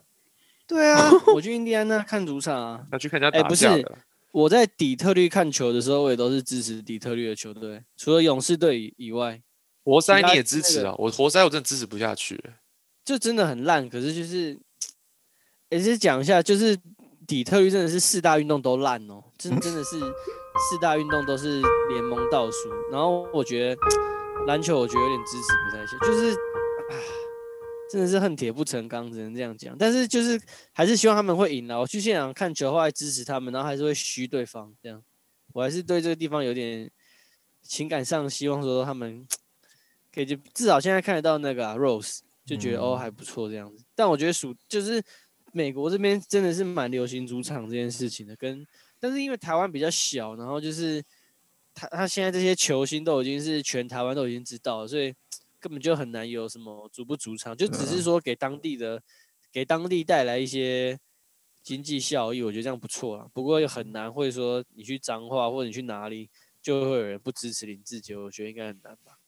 [0.67, 2.81] 对啊， 我去印第安纳看主场啊。
[2.93, 3.67] 要去看人家哎不是。
[4.33, 9.41] 我在底特律看球的时候，我也都是支持底特律的球队，除了勇士队以以外，
[9.87, 10.93] 活塞你也支持啊？
[10.99, 12.43] 我活塞我真的支持不下去。
[13.05, 13.89] 就真的很烂。
[13.89, 14.59] 可是就是，
[15.69, 16.77] 也是讲一下，就是
[17.25, 22.69] 底特律真的是四大运动都烂哦，真真的是四大运动都是联盟倒数。
[22.91, 23.81] 然后我觉得
[24.49, 26.95] 篮球，我觉得有点支持不太下，就是啊，
[27.93, 29.79] 真的是恨铁不成钢，只能这样讲。
[29.79, 30.41] 但是就是
[30.73, 31.79] 还是希望他们会赢啦。
[31.79, 35.01] 我去现场看球，后来支持他们，然后还是会虚对方这样。
[35.53, 36.91] 我还是对这个地方有点
[37.63, 39.25] 情感上希望说他们
[40.17, 43.85] 可以就至少现在看得到那个、啊、Rose，就觉得、哦嗯还不错这样子。
[43.95, 45.03] 但我觉得属就是
[45.53, 48.67] 美国这边真的是蛮流行主场这件事情的，跟
[48.99, 51.05] 但是因为台湾比较小，然后就是
[51.75, 55.15] 他他现在这些球星都已经是全台湾都已经知道了，所以
[55.61, 59.03] 根本就很难有什么主不主场，就只是说给当地的
[59.53, 60.99] 给当地带来一些
[61.63, 63.27] 经济效益，我觉得这样不错啊。
[63.35, 66.31] 不过又很难会说你去彰化或者你去哪里，
[66.63, 69.19] 就会有人不支持林志杰，我觉得应该很难吧。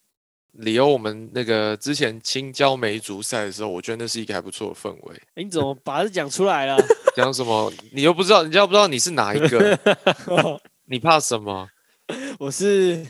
[0.58, 5.14] 理由我们那个之前青椒梅竹赛的时候，我觉得那是一个还不错的氛围。
[5.34, 6.76] 诶你怎么把这讲出来了？
[7.14, 7.72] 讲什么？
[7.92, 9.78] 你又不知道，人家不知道你是哪一个，
[10.86, 11.68] 你怕什么？
[12.38, 13.06] 我是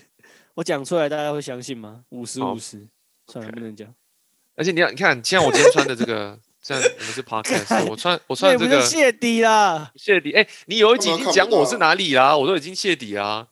[0.54, 2.02] 我讲出来，大家会相信吗？
[2.10, 2.86] 五十五十，
[3.26, 3.88] 算了，不能讲。
[4.54, 9.90] 而且你看，你看，像我今天穿的这个， 这样我们是 podcast，我穿我穿的这个是谢底啦。
[9.94, 10.32] 谢底。
[10.32, 13.48] 哎、你有一集已经讲我是哪里啦，我都已经谢底啦。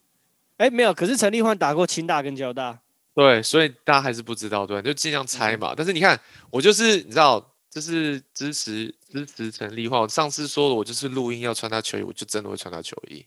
[0.58, 2.80] 哎，没有，可是陈立焕打过清大跟交大。
[3.16, 5.72] 对，所以大家还是不知道，对，就尽量猜嘛。
[5.74, 9.98] 但是你看，我就是你知道，就是支持支持陈立焕。
[9.98, 13.24] 我上次说了，我就是录音要穿他球衣，我就真的会穿他球衣。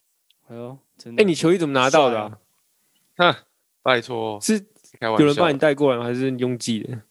[0.47, 1.23] 哎呦，真的。
[1.23, 2.37] 哎，你球衣怎么拿到的啊？
[3.17, 3.35] 哼，
[3.81, 4.63] 拜托，是。
[5.01, 6.03] 有人帮你带过来吗？
[6.03, 7.01] 还是拥挤的？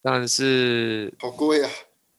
[0.00, 1.70] 当然是好贵啊！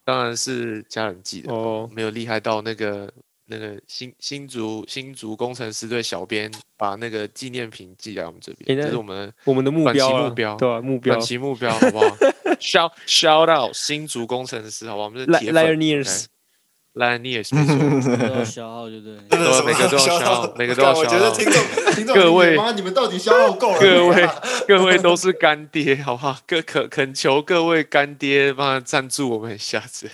[0.03, 3.11] 当然是家人寄的，哦，没有厉害到那个
[3.49, 10.81] 那个新新竹新竹工程师队小编把那个纪念品寄来我们这边，这是我们我们的目短期标啊目标对啊？
[10.81, 12.05] 目标短期目标，好不好？
[12.59, 15.05] shout shout out 新竹工程师，好不好？
[15.05, 16.25] 我们是铁粉 Lioneers
[16.95, 17.65] Lioneers 没
[18.01, 19.13] 错，都要消耗，就对
[19.65, 24.41] 每个都要消耗每个都要我觉消耗得听众听众你们到底消耗够了没各位啊？
[24.67, 26.37] 各位都是干爹，好不好？
[26.45, 30.09] 各恳恳求各位干爹帮他赞助我们一下子，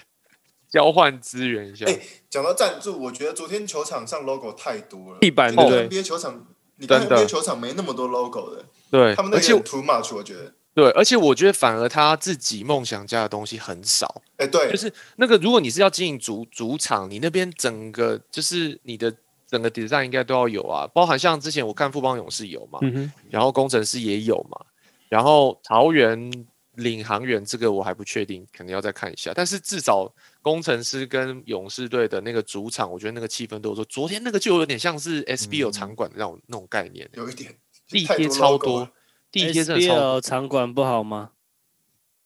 [0.75, 1.85] 交换资源一下。
[1.85, 1.97] 哎
[2.29, 5.63] 讲到赞助，我觉得昨天球场上 logo 太多了，地板对。
[5.63, 10.53] 不对 NBA 球场，你看 NBA 球场没那么多 logo 的，对，而且他们那个 too much，我觉得。
[10.73, 14.21] 对，而且我觉得反而他自己梦想家的东西很少。
[14.35, 19.15] 哎，对，就是那个，如果你是要经营主主场，你那边整个就是你的
[19.47, 24.59] 整个 design 应该都要有啊，包含像之前我看富邦勇士有嘛，嗯，然后工程师也有嘛，
[25.07, 26.29] 然后桃园
[26.73, 29.31] 领航员这个我还不确定，可能要再看一下。
[29.33, 30.13] 但是至少
[30.45, 37.55] 工程师跟勇士队的那个主场，我觉得那个气氛都有说，昨天那个就有点像是 SBO 场馆的那种、那种概念，有一点
[37.87, 38.87] 地太贴超多，
[39.31, 40.21] 地贴真的超多。
[40.21, 41.31] SBL 场馆不好吗？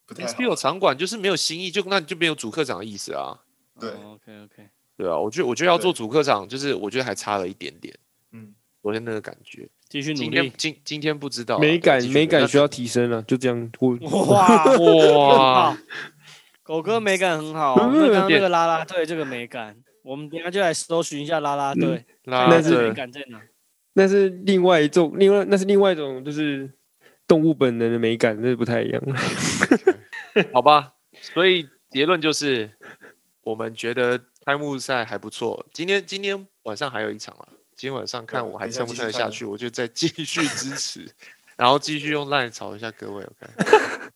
[0.06, 3.40] 不太 SBO 场馆就是没有新意，就那就没有主客场的意思啊。
[3.80, 4.70] 对，OK OK。
[4.98, 7.98] 对啊，我觉得我觉得要做主客场，就是我觉得还差了一点点。
[8.34, 10.52] 嗯，昨天那个感觉，继续努今天力。
[10.58, 13.72] 今今天不知道啊美感美感需要提升啊，就这样。
[13.80, 15.78] 我哇 哇，
[16.70, 23.42] 狗哥美感很好，刚刚那点个啦啦队这个美感，我们等下就来搜寻一下拉拉队，啦那是看一下美感在哪？
[23.94, 26.72] 那是另外一种，另外那是另外一种，就是
[27.28, 29.02] 动物本能的美感，那是不太一样。
[30.54, 32.70] 好吧，所以结论就是，
[33.42, 35.66] 我们觉得开幕赛还不错。
[35.74, 41.12] 今天今天晚上还有一场啊，今天晚上看我还撑不撑得下去，我就再继续支持，
[41.58, 43.24] 然后继续用烂炒一下各位。
[43.24, 43.48] OK，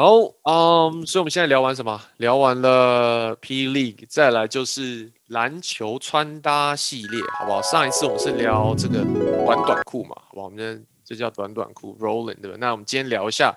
[0.00, 2.00] 好，嗯，所以我们现在聊完什么？
[2.16, 7.60] 聊完了 P League，再来就是篮球穿搭系列，好不好？
[7.60, 9.04] 上一次我们是聊这个
[9.44, 10.46] 短短裤嘛，好不好？
[10.46, 12.56] 我们这这叫短短裤 Rolling，对吧？
[12.58, 13.54] 那我们今天聊一下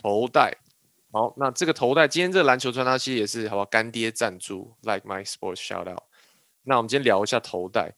[0.00, 0.56] 头带。
[1.10, 3.66] 好，那这个头带，今天这个篮球穿搭系列也是好不好？
[3.66, 6.04] 干爹赞助，Like My Sports shout out。
[6.62, 7.92] 那我们今天聊一下头带。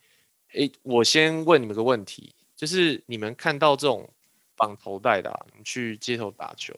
[0.54, 4.10] 诶，我先问你们个问题，就是你们看到这种
[4.56, 6.74] 绑头带的、啊，你去街头打球，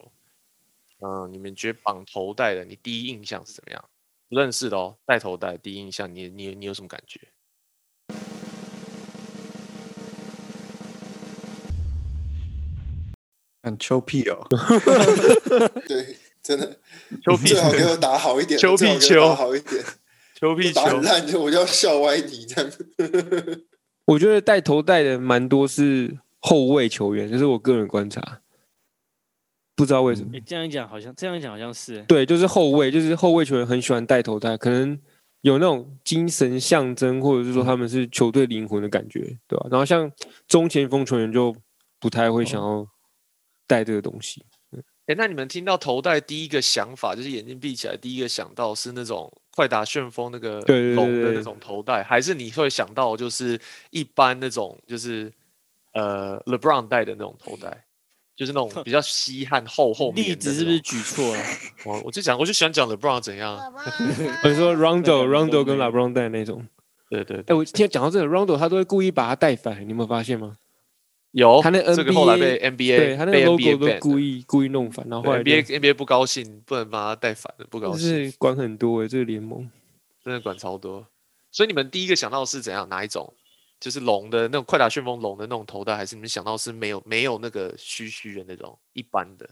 [1.01, 3.85] 嗯、你们觉得绑头带的，你第一印象是怎么样？
[4.29, 7.21] 不认识的哦，戴头带第一印象，你你你有什么感觉？
[13.63, 14.47] 很臭屁哦，
[15.89, 16.79] 对，真的
[17.25, 19.85] 丘屁最好给我打好一点，丘最好给我屁丘打好一点，
[20.35, 22.73] 丘屁球，烂就我就要笑歪你这样。
[24.07, 28.41] 我觉得带头带的蛮多是后卫球员，这是我个人观察，
[29.77, 30.31] 不知道为什么。
[30.33, 34.99] 诶这样一讲好像这样一讲好像是、欸，对，就是后卫，就是后卫球员很喜欢带头带，可能
[35.43, 40.11] 有那种精神象征，或者是说他们是球队灵魂的感觉，对吧、然后像
[40.49, 41.55] 中前锋球员就
[42.01, 42.85] 不太会想要
[43.67, 44.45] 带这个东西。
[45.07, 50.61] 哎，那你们听到头带第一个想法就是眼睛闭起来，第一个想到是那种快打旋风那个
[50.97, 53.57] 龙的那种头带，还是你会想到就是
[53.91, 55.33] 一般那种就是
[55.93, 57.86] 呃 LeBron 戴的那种头带，
[58.37, 60.79] 就是那种比较稀罕厚 厚例子是不是？
[60.81, 61.43] 举错了？
[61.87, 63.59] 我我就讲，我就喜欢讲 LeBron 怎样，
[64.43, 66.67] 比如说 Rondo Rondo 跟 LeBron 带那种。
[67.09, 70.57] 对对哎，我今天讲到这个 Rondo，他都会故意把他带反，你有没有发现吗？
[71.31, 79.71] 有他那这个后来 NBA 被 NBA 对他那个被 logo NBA 都故意故意弄反，然后后来 NBA NBA 不高兴，不能把他带反了，不高就兴，是管很多哎，这个联盟。
[80.25, 81.07] 真的管超多。
[81.53, 82.89] 所以你们第一个想到的是怎样？
[82.89, 83.33] 哪一种？
[83.79, 89.49] 就是龙的那种快打旋风龙的那种头带，还是你们想到是没有没有那个须须的那种一般的？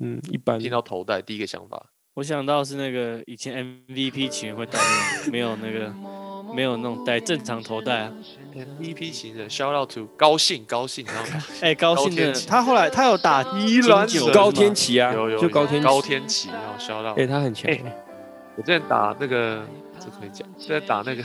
[0.00, 5.92] 嗯，一般听到头带第一个想法，我想到是那个以前 MVP 情员会戴那种，没有那个
[6.54, 8.12] 没有那种戴正常头带啊。
[8.80, 16.02] MVP 型人 shout out to 高兴高兴，然后 哎、高兴的，高他后来他有打依然神金九高天奇啊，有有有就高天高。
[16.02, 17.26] 天启，然后 shout out 哎，。
[17.26, 18.04] 他很强哎。
[18.56, 19.64] 我之前打那个
[20.00, 21.22] 这可以讲，之前打那个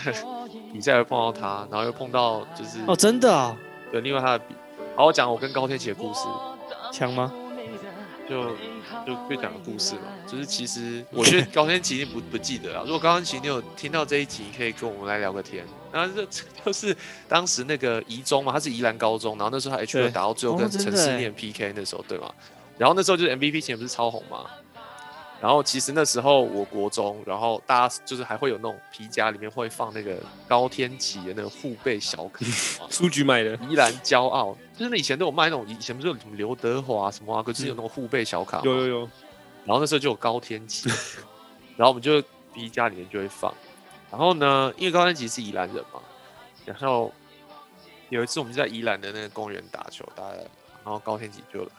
[0.73, 3.55] 比赛会碰到他，然后又碰到就是哦，真的啊、
[3.91, 4.55] 对，另外他的比，
[4.95, 6.21] 好，我讲我跟高天琪的故事，
[6.91, 7.31] 强吗？
[8.27, 8.41] 就
[9.05, 12.81] 就就讲个故事嘛，就是其实我觉得高天琪一定不不记得啊。
[12.85, 15.65] 如果高天琪你有听到这一集，可以跟我们来聊个天。
[15.91, 16.95] 然后这这 就是
[17.27, 22.33] 当时那个宜中嘛，他是宜兰高中，然后那时候他 H 二打到最后哦跟陈思念 PK 那时候对吗？
[22.77, 24.45] 然后那时候就是 MVP 前不是超红嘛。
[25.43, 30.15] 然后其实那时候我国中，然后大家就是还会有那种皮夹里面会放那个
[30.47, 32.45] 高天琪的那个护背小卡
[32.79, 38.87] 嘛，书局买的，宜兰骄傲，就是那以前都有卖那种，以前不是有什么刘德华什么啊，可是有那种护背小卡，有有。
[38.87, 38.99] 有，
[39.65, 40.89] 然后那时候就有高天琪，
[41.75, 42.21] 然后我们就
[42.53, 43.53] 皮夹里面就会放。
[44.09, 45.99] 然后呢，因为高天琪是宜兰人嘛，
[46.63, 47.11] 然后
[48.07, 51.71] 有一次我们就在宜兰的那个公园打球，打然后高天琪就来，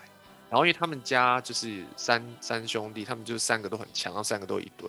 [0.54, 4.88] 然后因为他们家就是三三兄弟，他们就是三个都很强，然后三个都一对，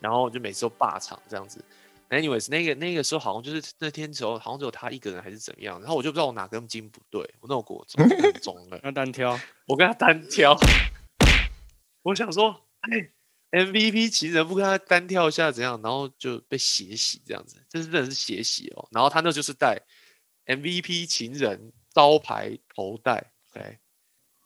[0.00, 1.64] 然后就每次都霸场这样子。
[2.10, 10.58] anyways，那个那个时候好像就是那天时候好像只有他一个人还是怎么样，然后我就不知道我哪根筋不对，我那种国中很中了， 要单挑，我跟他单挑，
[12.02, 13.08] 我想说，哎
[13.52, 18.88] ，MVP 情人不跟他单挑一下怎样，然后就被血洗这样子，这是真的是血洗哦。
[18.90, 19.80] 然后他那就是戴
[20.46, 23.78] MVP 情人招牌头带，OK，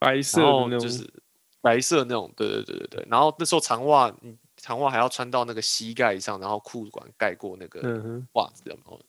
[0.03, 1.13] 白色然的那种，就是
[1.61, 3.07] 白色那种，对对对对对。
[3.09, 7.81] 然后那时候长袜，嗯长袜还要穿到那个膝盖以上，然后裤管盖过那个
[8.35, 9.01] 袜子有没有？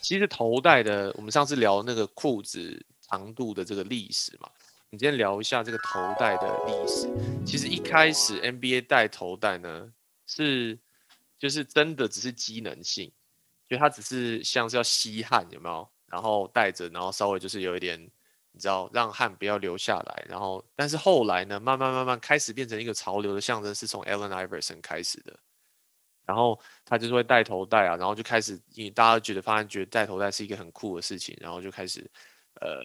[0.00, 4.50] 其实头戴的，我们上次聊那个裤子长度的这个历史嘛，
[4.90, 7.08] 你今天聊一下这个头戴的历史。
[7.46, 9.92] 其实一开始 NBA 戴头戴呢，
[10.26, 10.78] 是
[11.38, 13.10] 就是真的只是机能性，
[13.68, 15.88] 就它只是像是要吸汗有没有？
[16.06, 18.10] 然后戴着，然后稍微就是有一点，
[18.52, 20.26] 你知道让汗不要流下来。
[20.28, 25.38] 然后，但是后来呢，慢慢慢慢开始变成一个潮流的象征，是从 Allen Iverson 开始的。
[26.24, 32.08] 然后他就是会戴头带啊，然后就开始，因为大家觉得发现觉得戴头带是一个很酷的事情，然后就开始
[32.60, 32.80] 呃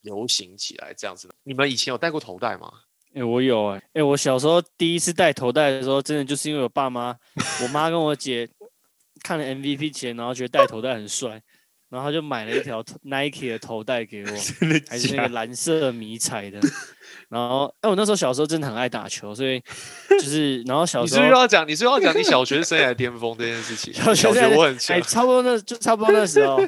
[0.00, 1.28] 流行起来这样子。
[1.44, 2.70] 你们以前有戴过头带吗？
[3.14, 7.16] 哎、我有哎、哎、我小时候第一次戴头带的时候，真的就是因为我爸妈，
[7.62, 8.48] 我妈跟我姐
[9.22, 11.42] 看了 MVP 前，然后觉得戴头带很帅，
[11.90, 14.30] 然后他就买了一条 Nike 的头带给我，
[14.88, 16.60] 还是那个蓝色迷彩的。
[17.28, 19.60] 然后，哎、我那时候小时候真的很爱打球，所以
[20.08, 21.66] 就是，然后小时候不是要讲？
[21.66, 23.92] 你是不是要讲你小学生涯的巅峰这件事情？
[23.92, 26.60] 小小学我很强哎、，差不多那就差不多那时候，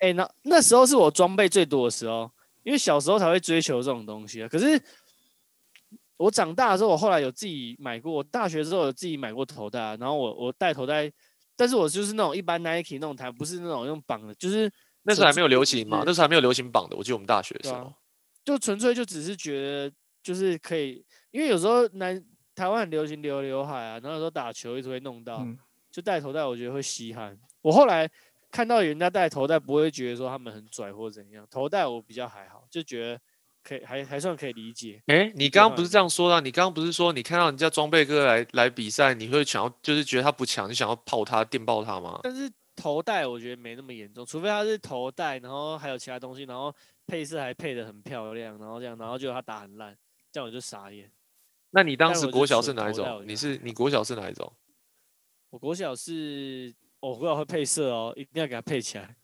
[0.00, 2.30] 哎、那那时候是我装备最多的时候，
[2.62, 4.48] 因为小时候才会追求这种东西啊。
[4.48, 4.80] 可是
[6.18, 11.10] 我长大的时候，我后来有自己买过，我大学的时候有自己买过头带啊，然后我我戴头带，
[11.56, 14.70] 但是我就是那种一般 Nike 那种弹，不是那种用绑的，就是
[15.02, 16.96] 那时候还没有流行嘛，那时候还没有流行绑的。
[16.96, 17.94] 我记得我们大学的时对啊候，
[18.44, 19.92] 就纯粹就只是觉得
[20.22, 22.22] 就是可以，因为有时候男
[22.54, 25.56] 台湾很流行留刘海啊，然后有时候打球一直会弄到，嗯
[25.90, 27.38] 就戴头带，我觉得会稀罕。
[27.62, 28.10] 我后来
[28.50, 33.20] 看到人家戴头带，不会觉得说他们很拽或怎样，头带我比较还好，就觉得
[33.66, 35.02] 可以还还算可以理解。
[35.06, 36.40] 哎，你刚刚不是这样说的啊？
[36.40, 42.20] 你刚刚不是说你看到人家装备哥来来比赛，你会想要就是觉得他不强，你想要泡他、电爆他吗？
[42.22, 46.72] 但是头戴我觉得没那么严重，除非他是头戴，然后还有其他东西，然后
[47.08, 49.96] 配色还配的很漂亮，然后这样，然后就他打很烂，
[50.30, 51.10] 这样我就傻眼。
[51.70, 54.52] 那你当时国小是哪一种你是你国小是哪一种？
[55.50, 59.16] 我国小是，哦我国小会配色哦，一定要给它配起来。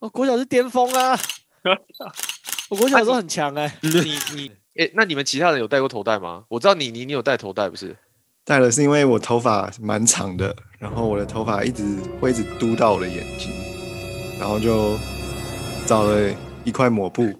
[0.00, 1.16] 我国小是巅峰啊！
[2.68, 3.90] 我国小的时候很强 哎、 你
[4.34, 6.44] 你诶，那你们其他人有戴过头带吗？
[6.48, 7.96] 我知道你你你有戴头带不是？
[8.44, 11.82] 戴了是因为我头发蛮长的，然后我的头发一直
[12.20, 13.50] 会一直嘟到我的眼睛，
[14.38, 14.96] 然后就
[15.86, 16.30] 找了
[16.64, 17.24] 一块抹布，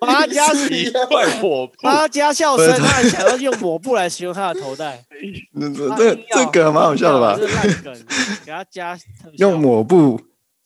[0.00, 5.04] 把他加一块抹布，把他加笑声，他还想要用抹布来形容他的头戴。
[5.52, 7.42] 那这这这个蛮好笑的吧硬？
[7.42, 8.06] 要这烂梗，
[8.44, 8.98] 给他加
[9.38, 10.20] 用抹布，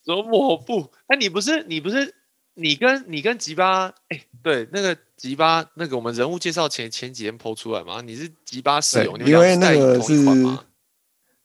[0.05, 0.91] 什么抹布？
[1.09, 2.15] 哎，你不是你不是
[2.55, 10.15] 你跟你跟吉巴哎，对，那个吉巴那个我们人物介绍前前几天剖出来嘛，你是吉巴室对友，因为那个是？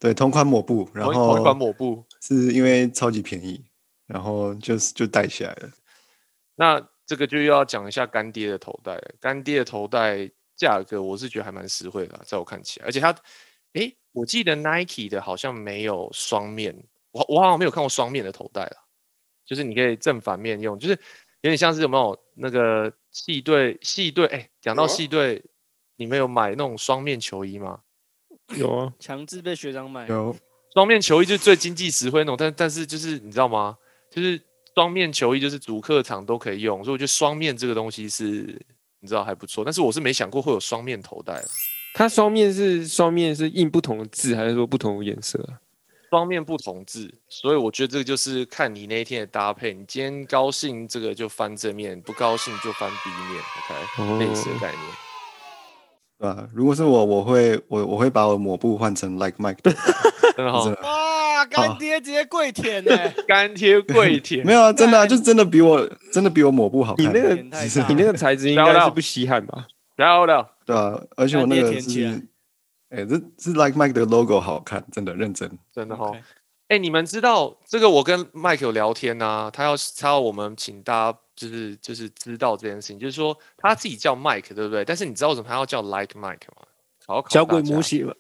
[0.01, 2.01] 对同款抹布，然后同款抹布。
[2.21, 3.61] 是因为超级便宜，
[4.07, 5.69] 然后就是就带起来了。
[6.59, 13.15] 那这个就又要讲一下干爹的头带了，干爹的头带价格我是觉得还蛮实惠的啊，在我看起来，而且它，
[13.73, 16.75] 诶，我记得 Nike 的好像没有双面，
[17.11, 18.75] 我我好像没有看过双面的头带了，
[19.45, 20.91] 就是你可以正反面用，就是
[21.39, 25.41] 有点像是有没有那个系队系队，诶，讲到系队，
[25.95, 27.79] 你们有买那种双面球衣吗？
[28.57, 30.05] 有啊，强制被学长买。
[30.07, 30.35] 有
[30.73, 33.77] 双面球衣就是最经济实惠那种，但但是就是你知道吗？
[34.11, 34.41] 就是
[34.79, 38.57] 双面球衣就是主客场都可以用，所以我觉得双面这个东西是
[39.01, 39.61] 你知道还不错。
[39.65, 41.43] 但是我是没想过会有双面头带，
[41.93, 45.59] 它双面是双面是印不同的字，还是说不同的颜色啊？
[46.09, 49.73] 双面不同字，所以我觉得这个就是看你那一天的搭配。
[49.73, 53.43] 你今天高兴这个就翻正面，不高兴就翻 B 面
[54.07, 54.81] ，OK，类似的哦概念。
[56.19, 56.47] 对啊？
[56.53, 59.75] 如果是我，我会我我会把我抹布换成 Like Mike 的，
[60.39, 67.05] 真的好真，的哇，干爹直接跪舔呢、 干爹跪舔， 没有啊，真的啊，就是真的比我真的比我抹布好看。
[67.05, 69.67] 你那个你那个材质应该是不稀罕吧？
[69.97, 70.47] 漂亮。
[70.65, 72.27] 对啊，而且我那个舔起来是，
[72.91, 75.51] 哎、这是 Like Mike 的 logo 好看，真的认真。
[75.73, 76.21] 真的哈 OK，
[76.69, 77.89] 哎、你们知道这个？
[77.89, 84.85] 我跟 Mike 有聊天呐、他要他要我们请大家就是就是知道这件事情，就是说他自己叫 Mike 对不对？
[84.85, 86.63] 但是你知道为什么他要叫 Like Mike 吗？
[87.09, 88.13] 考考小鬼模型吧？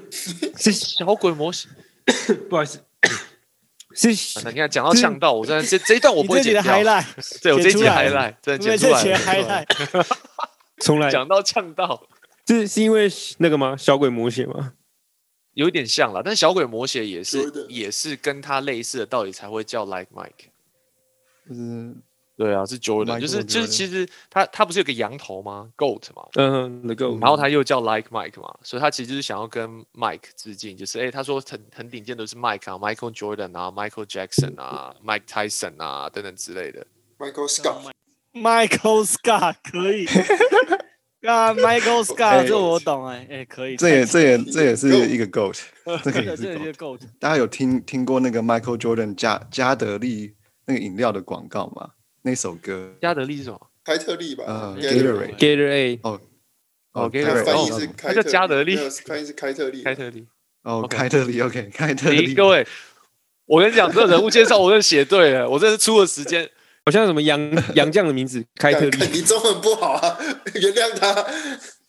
[0.56, 1.70] 是小鬼模型。
[2.48, 2.80] 不好意思，
[3.94, 6.62] 是啊你看讲到呛到，我真的这这一段我不会剪掉。
[6.62, 7.04] highlight，
[7.42, 9.66] 对我这一集的剪出来 highlight 真的剪出来们这集的了。
[9.66, 10.06] highlight，
[10.82, 12.08] 重来，讲到呛到，
[12.46, 13.76] 是是因为那个吗？
[13.76, 14.72] 小鬼模型吗？
[15.52, 20.48] 有一点像了，但小鬼魔血也是也是跟他类似的道理才会叫 Like Mike。
[21.46, 21.94] 就是
[22.40, 36.86] 对啊，是 Jordan，就是就是其实他他不是有个羊头吗？Goat 嘛，嗯，那个，然后他又叫 Like Mike 嘛，所以他其实就是想要跟 Mike 致敬，就是哎、他说很很顶尖的是 Mike 啊，Michael Jordan 啊，Michael Jackson 啊，Mike Tyson 啊等等之类的。
[37.18, 40.06] Michael Scott，Michael Scott 可以。
[41.28, 43.76] 啊，Michael Scott，哎这我懂哎，哎，可以。
[43.76, 45.60] 这也这也太这也是一个 GOAT，
[46.02, 47.00] 这个也是一个 GOAT。
[47.18, 50.34] 大家有听听过那个 Michael Jordan 加加德利
[50.64, 51.90] 那个饮料的广告吗？
[52.22, 52.92] 那首歌。
[53.00, 53.60] 加德利是什么？
[53.84, 56.20] 开特利吧呃 Gatorade，Gatorade Gatorade，哦
[56.92, 58.76] 哦 Gatorade，翻译哦是它叫开特加德利。
[58.76, 60.26] 翻译是开特利，开特利。
[60.62, 62.66] 哦开特利，OK，开特利，各位，
[63.46, 66.48] 我跟你讲，这个人物介绍我真的写对了， 我真的是出了时间。
[66.84, 67.38] 好像什么杨
[67.74, 68.98] 杨将的名字， 开特利。
[69.12, 70.18] 你中文不好啊，
[70.54, 71.10] 原谅他。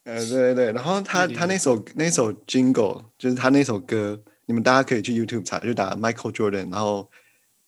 [0.03, 7.09] 呃，对对对，然后他他那首那首 Jingle 就是他那首歌，你们大家可以去 YouTube 查，就打 Michael Jordan，然后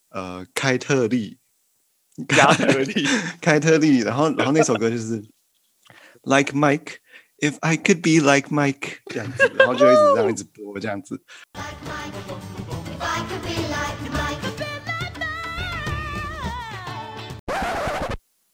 [0.10, 1.38] 呃开特利，
[2.28, 3.08] 加特利，
[3.42, 5.24] 开特利，然后然后那首歌就是
[6.24, 6.98] Like Mike。
[7.40, 11.22] If I could be like Mike 这样子，然后就一直这样一直播这样子.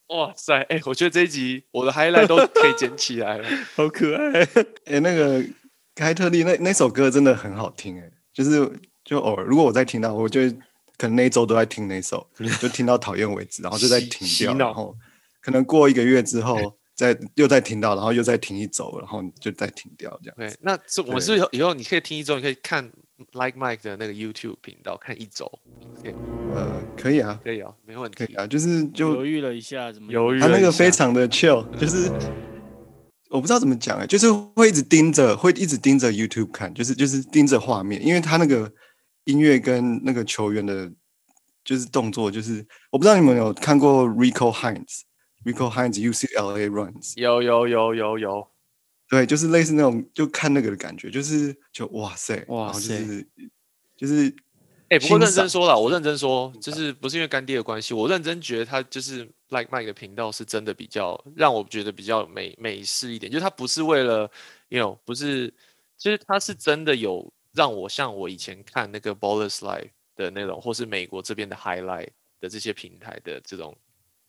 [0.07, 3.47] 哇塞，哎、我觉得这一集我的 highlight 都可以捡起来了。
[3.76, 4.41] 好可爱，
[4.86, 5.45] 哎，那个
[5.93, 8.72] 开特利那那首歌真的很好听哎，就是
[9.03, 10.57] 就偶尔如果我再听到，我就会
[11.00, 12.28] 可能那一周都在听那首，
[12.60, 14.93] 就听到讨厌为止，然后就在停掉，然后
[15.41, 20.36] 可能过一个月之后再又再听到，然后又再停一周，然后就再停掉这样。
[20.38, 22.84] 对。，那这我们是以后以后你可以听一周，你可以看
[23.32, 25.50] Like Mike 的那个 YouTube 频道看一周，
[26.04, 26.14] 可以
[26.54, 28.26] 呃，可以啊，可以啊，没问题。
[28.26, 32.12] 可以啊，就是就犹豫了一下，怎么犹豫他那个非常的 chill，就是
[33.30, 38.70] 我不知道怎么讲哎、就是会一直盯着，会一直盯着 YouTube 看，就是就是盯着画面，因为他那个
[39.30, 40.92] 音乐跟那个球员的，
[41.64, 48.48] 就是动作，就是我不知道你们有看过 Rico Hines，Rico Hines UCLA Runs，有有有有有，
[49.08, 53.28] 对，就是类似那种就看那个的感觉，就是就哇塞，哇然后就塞是
[53.96, 54.36] 就是
[54.90, 59.20] 哎、不过认真说了，我认真说，就是不是因为干爹的关系，我认真觉得他就是
[59.50, 64.32] Like Mike 的频道是真的比较让我觉得比较美美式一点，就是他不是为了
[64.70, 65.54] ，you know，不是，
[65.96, 73.78] 就是他是真的有让我像我以前看那个 Ballers Live 的那种，或是美国这边的 Highlight 的这些平台的这种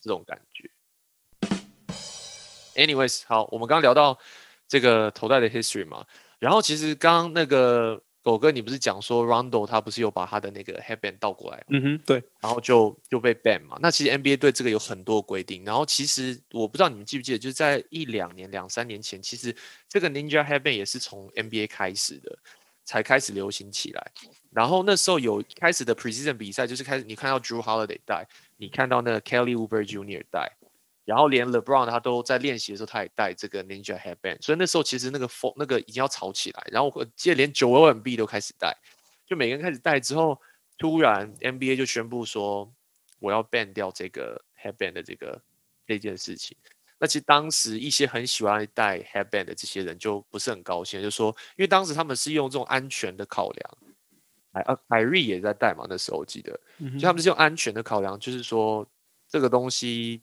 [0.00, 0.70] 这种感觉。
[2.74, 4.18] Anyways，好，我们刚刚聊到
[4.68, 6.06] 这个头戴的 history 嘛，
[6.38, 13.76] 然后其实刚刚那个狗哥，你不是讲说 Rondo 他不是有把他的那个 headband 倒过来，嗯哼，对，然后就就被 ban 嘛？
[13.82, 19.54] 那其实 NBA 对这个有很多规定，然后其实我不知道你们记不记得，就是在一两年、两三年前，其实
[19.88, 22.38] 这个 Ninja headband 也是从 NBA 开始的，
[22.90, 24.12] 才开始流行起来。
[24.50, 28.26] 然后那时候有开始的 precision 比赛，就是开始你看到 Drew Holiday 戴，
[28.56, 30.24] 你看到那个 Kelly Oubre Jr.
[30.28, 30.56] 戴，
[31.04, 38.76] 然后连 LeBron 他都在练习的时候，他也戴这个 Ninja Headband，所以那时候其实那个风那个已经要炒起来，然后我记得连九 O M B 都开始戴，
[39.24, 40.40] 就每个人开始戴之后，
[40.76, 42.72] 突然 NBA 就宣布说
[43.20, 45.40] 我要 ban 掉这个 Headband 的这个
[45.86, 46.56] 这件事情。
[47.00, 53.78] 那其实当时一些很喜欢戴 Headband 的这些人就不是很高兴，就说因为当时他们是用这种安全的考量，
[54.52, 58.86] 哎啊，凯瑞也在戴嘛，那时候我记得，嗯就他们是用安全的考量，就是说
[59.26, 60.22] 这个东西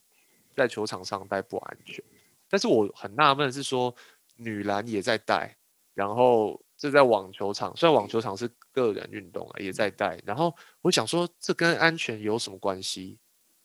[0.55, 2.03] 在球场上戴不安全。
[2.47, 3.93] 但是我很纳闷是说，
[4.35, 5.57] 女篮也在戴，
[5.95, 10.17] 然后这在网球场，虽然网球场是个人运动啊，也在戴。
[10.25, 13.17] 然后我想说，这跟安全有什么关系？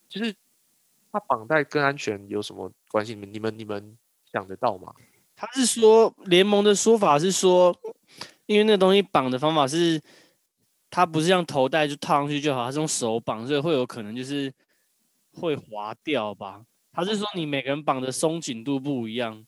[0.08, 0.34] 就是
[1.12, 3.14] 它绑带跟安全有什么关系？
[3.14, 3.98] 你们、你们、你们
[4.30, 4.94] 想得到吗？
[5.34, 7.76] 他是说联盟的说法是说，
[8.46, 10.00] 因为那东西绑的方法是，
[10.90, 14.52] 它不是像头带就套上去就好，它是用手绑，所以会有可能就是
[15.32, 16.62] 会滑掉吧。
[16.92, 19.44] 他是说你每个人绑的松紧度不一样，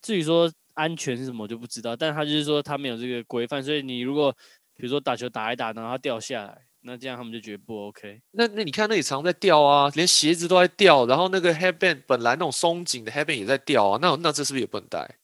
[0.00, 4.32] 至于说安全是什么就不知道，但他就是说他没有这个规范，所以你如果
[4.76, 8.22] 比如说打球打一打，然后它掉下来，那这样他们就觉得不 OK。
[8.30, 15.18] 那那你看那里常在掉啊，连鞋子都在掉，然后那个 headband 本来那种松紧的 headband 也在掉啊，那那这是不是也不能戴？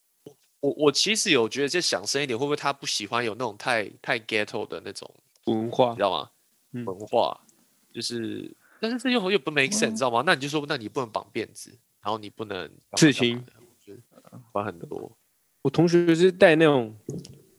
[0.60, 5.08] 我我其实有觉得，就想深一点，会不会他不喜欢有那种太太 ghetto 的那种，
[5.46, 6.28] 文化你知道吗？
[6.72, 7.40] 嗯文化
[7.92, 10.22] 就是，但是这又又不 make sense，你知道吗？
[10.26, 11.70] 那你就说，那你不能绑辫子，
[12.02, 15.16] 然后你不能刺青的我觉得管很多。
[15.62, 16.96] 我同学是戴那种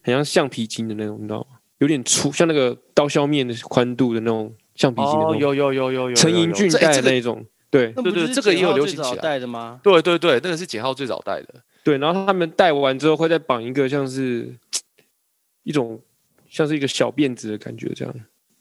[0.01, 1.52] 很像橡皮筋的那种，你知道吗？
[1.83, 5.37] 有点粗，像那个刀削面的宽度的那种橡皮筋的那哦，种。
[5.37, 9.81] 有有有有有，陈有有英俊戴那种，对那不是对对这个也有流行起来戴的吗？
[9.83, 11.55] 对对对，那个是简浩最早戴的。
[11.83, 14.55] 对，然后他们戴完之后会再绑一个像是
[15.63, 15.99] 一种
[16.49, 18.15] 像是一个小辫子的感觉，这样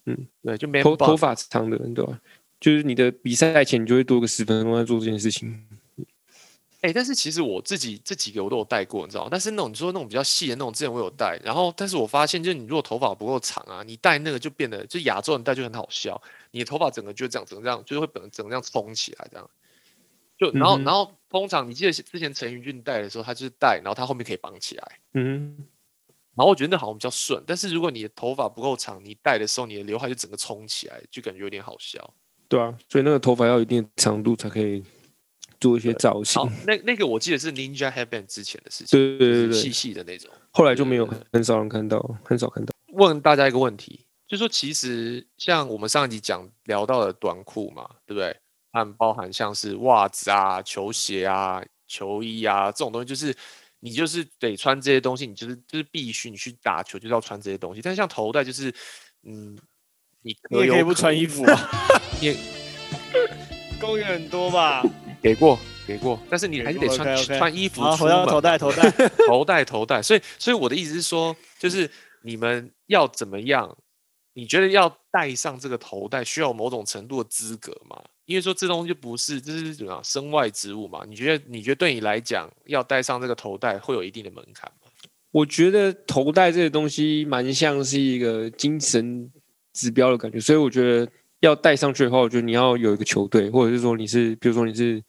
[0.07, 2.19] 嗯对，就 man 头头发长的，你知道吧？
[2.59, 5.57] 就是你的比赛前你就会多个十分钟在做这件事情。
[6.83, 9.29] 哎、但是其实我自己这几个我都有戴过，你知道吗？
[9.31, 16.21] 但是那种你说那种比较细的那种，之前我有戴，然后但是我发现，就是你如果头发不够长啊，你戴那个就变得，就亚洲人戴就很好笑，
[16.51, 19.49] 你的头发整个就这样，整个这样，就是会整个整个这样冲起来这样。
[20.37, 25.57] 就然后、嗯然后通常你记得之前陈云俊戴的时候，他就是戴，然后他后面可以绑起来，嗯，
[26.35, 27.41] 然后我觉得那好像比较顺。
[27.47, 32.13] 但是如果你的头发不够长，你戴的时候你的刘海就整个冲起来，就感觉有点好笑。
[32.49, 34.83] 对啊，所以那个头发要有一定长度才可以
[35.63, 40.29] 做一些造型好。，那那个我记得是 Ninja Headband 之前的事情，对对对对细细的那种。
[40.51, 42.75] 后来就没有很少人看到，很少看到。
[42.89, 48.37] 问大家一个问题，就说其实像我们上一集讲聊到的短裤嘛，对不对？
[48.73, 53.35] 它包含像是袜子啊、球鞋啊、球衣啊这种东西，就是
[53.81, 57.83] 你就是得穿这些东西，你就是就是必须你去打球就是要穿这些东西。
[57.83, 58.73] 但是像头带就是，
[59.25, 59.59] 嗯，
[60.23, 61.71] 你你也可以不穿衣服啊，
[63.83, 64.81] 公园很多吧？
[65.21, 68.89] 给过给过，但是你还是得穿穿衣服，出门头戴头戴。
[69.27, 71.91] 头戴 头戴，所以所以我的意思是说，就是
[72.23, 73.77] 你们要怎么样？
[74.35, 78.01] 你觉得要戴上这个头戴，需要某种程度的资格吗？
[78.25, 81.05] 因为说这东西就不是，这是什么样身外之物嘛？
[81.09, 84.89] 你觉得你觉得对你来讲，要戴上这个头戴会有一定的门槛吗？
[85.33, 89.29] 我觉得头戴这个东西蛮像是一个精神
[89.73, 91.11] 指标的感觉，所以我觉得
[91.43, 95.03] 要带上去的话，我觉得你要有一个球队，或者是说你是，比如说你是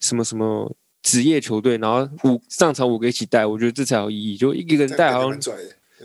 [0.00, 4.36] 什么什么职业球队，然后五上场五个一起带，我觉得这才有意义。
[4.36, 5.54] 就一个人这样感觉戴好像蛮拽。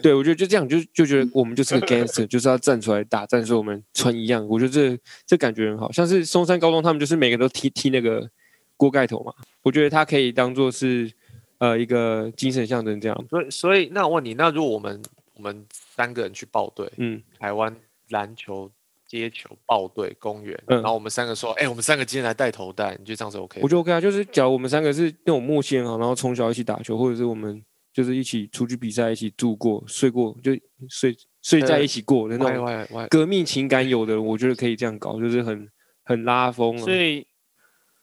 [0.01, 4.47] 对，我觉得就这样，就就觉得我们就是个 gangster，就是要站出来打战，所以我们穿一样。
[4.47, 8.29] 我觉得这这感觉很好，像是松山高中他们就是每个人都踢踢那个
[8.77, 11.11] 锅盖头嘛，我觉得他可以当做是
[11.57, 13.25] 呃一个精神象征这样。
[13.29, 15.01] 所以所以那我问你，那如果我们
[15.33, 17.75] 我们三个人去报队，嗯，台湾
[18.09, 18.71] 篮球
[19.09, 23.59] 接球报队公园，嗯然后我们三个说，哎、我们三个今天来带头戴，你觉得这样子 OK？
[23.63, 27.59] 我觉得 OK 啊，就是假如我们三个是那种默契很好，然后从小一起打球，或者是我们
[27.91, 30.51] 就是一起出去比赛，一起住过、睡过，就
[30.87, 35.67] 睡睡在一起过的那种革命情感有的，我觉得可以这样搞，就是很
[36.03, 36.79] 很拉风啊。
[36.83, 37.25] 所以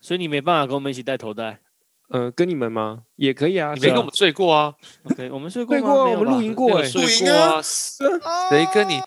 [0.01, 1.61] 所以你没办法跟我们一起带头带。
[2.09, 3.03] 呃，跟你们吗？
[3.17, 3.75] 也可以啊。
[3.75, 5.81] 是啊你没跟我们睡过啊？OK，我们睡过吗？
[5.81, 6.85] 睡过我们露营过哎。
[6.85, 8.49] 睡露营啊过啊？
[8.51, 9.01] 谁跟你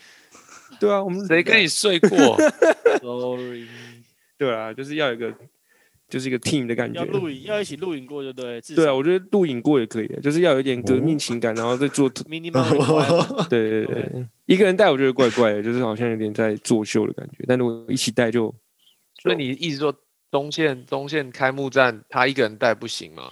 [0.80, 2.10] 对啊，我们谁跟你睡过？
[3.02, 3.68] Sorry，
[4.38, 5.34] 对啊，就是要有一个
[6.08, 7.06] 就是一个 team 的感觉要。
[7.06, 8.60] 录影，要一起录影过就对。
[8.62, 12.10] 至对啊，我觉得录影过也可以，就是要有一点革命情感，然后再做。
[12.10, 17.44] 对对对对，一个人带我觉得怪怪的，就是好像有点在作秀的感觉。
[17.48, 18.54] 但如果一起带就，
[19.22, 19.94] 所以你一直说
[20.32, 23.32] 东线东线开幕战他一个人带不行吗？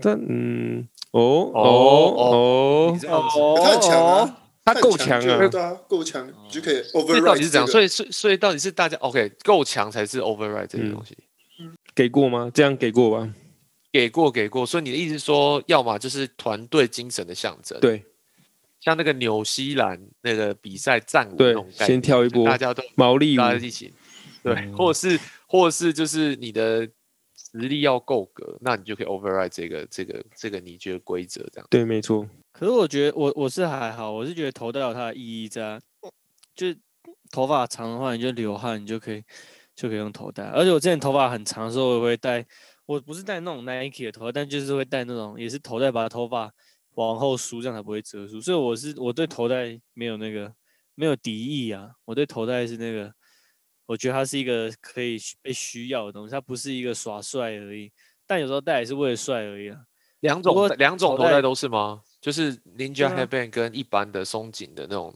[0.00, 1.62] 但嗯，哦哦
[2.16, 7.66] 哦哦，哦他很强啊，他够强啊，对啊，够强你就可以所以到 override 底是怎样？
[7.66, 10.92] 所以所以所以到底是大家 OK 够强才是 override 这个嗯。
[10.92, 11.16] 东西。
[11.94, 12.50] 给过吗？
[12.52, 13.32] 这样给过吧？
[13.92, 18.02] 给过给过，所以你的意思是说，要么就是团队精神的象征，，对。
[18.80, 23.92] 像那个纽西兰那个比赛战舞那种，概念，先跳一波大家都毛利，大家一起，
[24.42, 26.88] 对，或者是或者是就是你的
[27.36, 31.66] 实力要够格，那你就可以 override 这个这个这个你觉得规则这样。
[31.70, 32.26] 对，没错，
[32.62, 35.80] 可是我觉得我我是还好，我是觉得头带有它的意义在啊，
[36.54, 36.78] 就是
[37.32, 39.20] 头发长的话，你就流汗，你就可以
[39.74, 40.44] 就可以用头带。
[40.44, 42.46] 而且我之前头发很长的时候，我也会戴，
[42.86, 46.52] 我不是戴那种 Nike 的头带，但就是会戴那种也是头带，把头发
[46.94, 48.40] 往后梳，这样才不会遮住。
[48.40, 50.54] 所以我是我对头带没有那个
[50.94, 53.12] 没有敌意啊，我对头带是那个，
[53.86, 57.90] 我觉得它是一个可以被需要的东西，它不是一个耍帅而已。
[58.24, 59.80] 但有时候戴也是为了帅而已啊。
[60.20, 62.02] 两种两种头带头带都是吗？
[62.22, 63.26] 就是 Ninja 对啊。
[63.26, 65.12] Headband 跟一般的松紧的那种，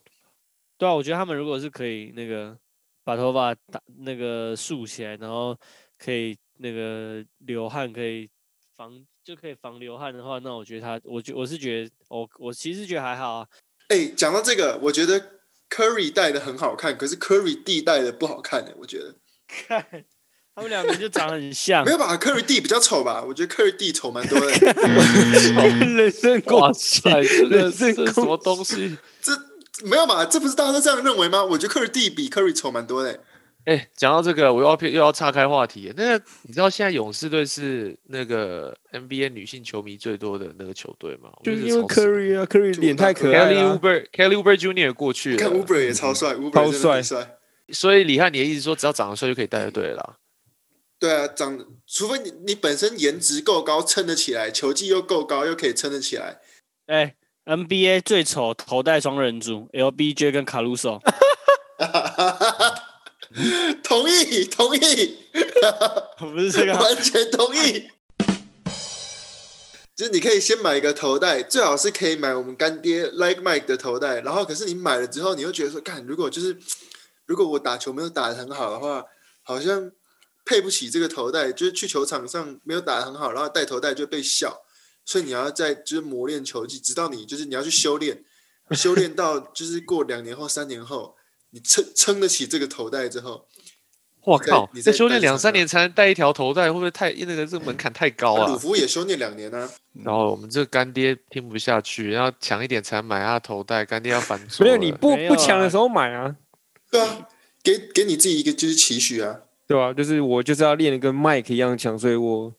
[0.77, 2.59] 对啊，我觉得他们如果是可以那个
[3.05, 5.57] 把头发打那个竖起来，然后
[5.97, 8.29] 可以那个流汗，可以
[8.75, 13.49] 防就可以防流汗的话，那我觉得他，我觉我是觉得我我其实觉得还好啊。
[13.89, 15.41] 哎，讲到这个，我觉得
[15.71, 19.15] Curry 戴的很好看，可是 Curry 弟戴的不好看的，我觉得。
[19.47, 20.05] 看
[20.57, 23.23] 他们两个就长得很像没，有吧？Curry 弟比较丑吧？
[23.23, 24.47] 我觉得 Curry 弟丑蛮多的。
[24.51, 28.97] 人 身哇攻击，塞，这个人身这是什么东西？
[29.21, 29.33] 这
[29.85, 30.25] 没有吧？
[30.25, 31.45] 这不是大家都这样认为吗？
[31.45, 33.21] 我觉得 Curry 弟比 Curry 丑蛮多的。
[33.67, 35.93] 哎，讲到这个，我又要偏又要岔开话题。
[35.95, 41.29] 那个你知道现在勇士队是那个 NBA 女性球迷最多的那个球队吗？
[41.45, 43.79] 就是因为科 Curry 啊，Curry 脸太可爱了 Kelly 了啊。
[43.83, 47.39] Uber Kelly Uber Junior 过去了看了，Uber 也超帅，Uber 超帅。
[47.71, 50.17] 所以李翰，你的意思说只要长得帅就可以带就对了啦？
[50.99, 56.41] 对啊，长除非你你本身颜值够高，撑得起来，球技又够高，又可以撑得起来。
[56.87, 61.01] 哎、n b a 最丑头戴双人组，LBJ 跟卡鲁索，
[63.83, 65.19] 同意，同意，
[66.19, 67.91] 不是这个啊， 完全同意。
[69.95, 74.21] 就是你可以先买一个头带，最好是可以买我们干爹 Like Mike 的头带。
[74.21, 76.57] 然后，可是你买了之后，你又觉得说，看，如果就是
[77.25, 79.05] 如果我打球没有打的很好的话，
[79.43, 79.91] 好像
[80.47, 81.53] 配不起这个头带。
[81.53, 84.63] 就是去球场上没有打得很好，然后戴头带就被笑。
[85.05, 88.25] 所以你要在就是磨练球技，直到你就是你要去修炼，
[88.73, 91.15] 修炼到就是过两年后、三年后，
[91.51, 98.57] 你撑撑得起这个头带之后，在我靠，你在修炼两三年才能戴一条头带，会不会太那个这个门槛太高鲁啊？
[98.57, 99.71] 夫也修炼两年啊。
[100.05, 104.45] 然后我们这个干爹听不下去，要强一点才买他的头带，干爹要反。
[104.59, 106.35] 没有你不不强的时候买啊，
[106.91, 107.29] 对啊，
[107.63, 109.43] 给给你自己一个就是期许啊。
[109.67, 112.53] 对吧、就是我就是要练的跟 Mike 一样强，所以我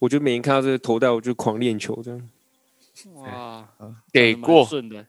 [0.00, 2.20] 我就每天看到这个头带，我就狂练球这样。
[3.14, 3.68] 哇，
[4.12, 5.06] 给过，顺的，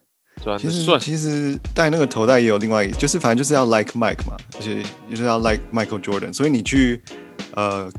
[0.57, 0.99] 其实。
[0.99, 7.01] 其实戴那个头带也有另外一个，就是反正就是要 like Mike 嘛，而且就是要 like Michael Jordan，所以你去
[7.55, 7.91] 呃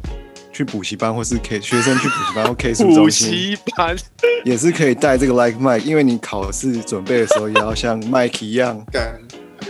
[0.52, 3.96] 去补习班或是 K 学生去补习班或 K 书补中心习班，
[4.44, 9.20] 也是可以带这个 like Mike，因为你考试准备的时候也要像 Mike 一样干，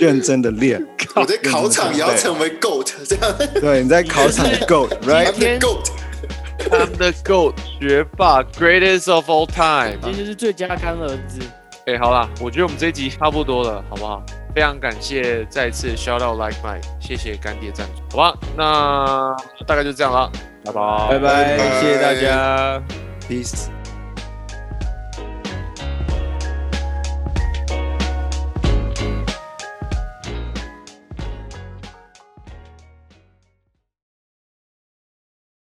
[0.02, 0.84] 认真的练。
[1.14, 9.98] 我在考场也要成为 GOAT，这样对，你在考场 goat，right？I'm the goat，I'm the GOAT 学霸，greatest of all time。
[10.02, 11.38] 这就是最佳干儿子。
[11.86, 14.22] 哎、好啦，我觉得我们这一集差不多了，好不好？
[14.54, 18.38] 非常感谢再次 shout out like Mike，谢谢干爹赞助，好吧？
[18.56, 19.36] 那
[19.66, 20.30] 大概就这样了，
[20.64, 22.82] 拜拜，拜拜，拜谢谢大家。
[23.28, 23.81] peace。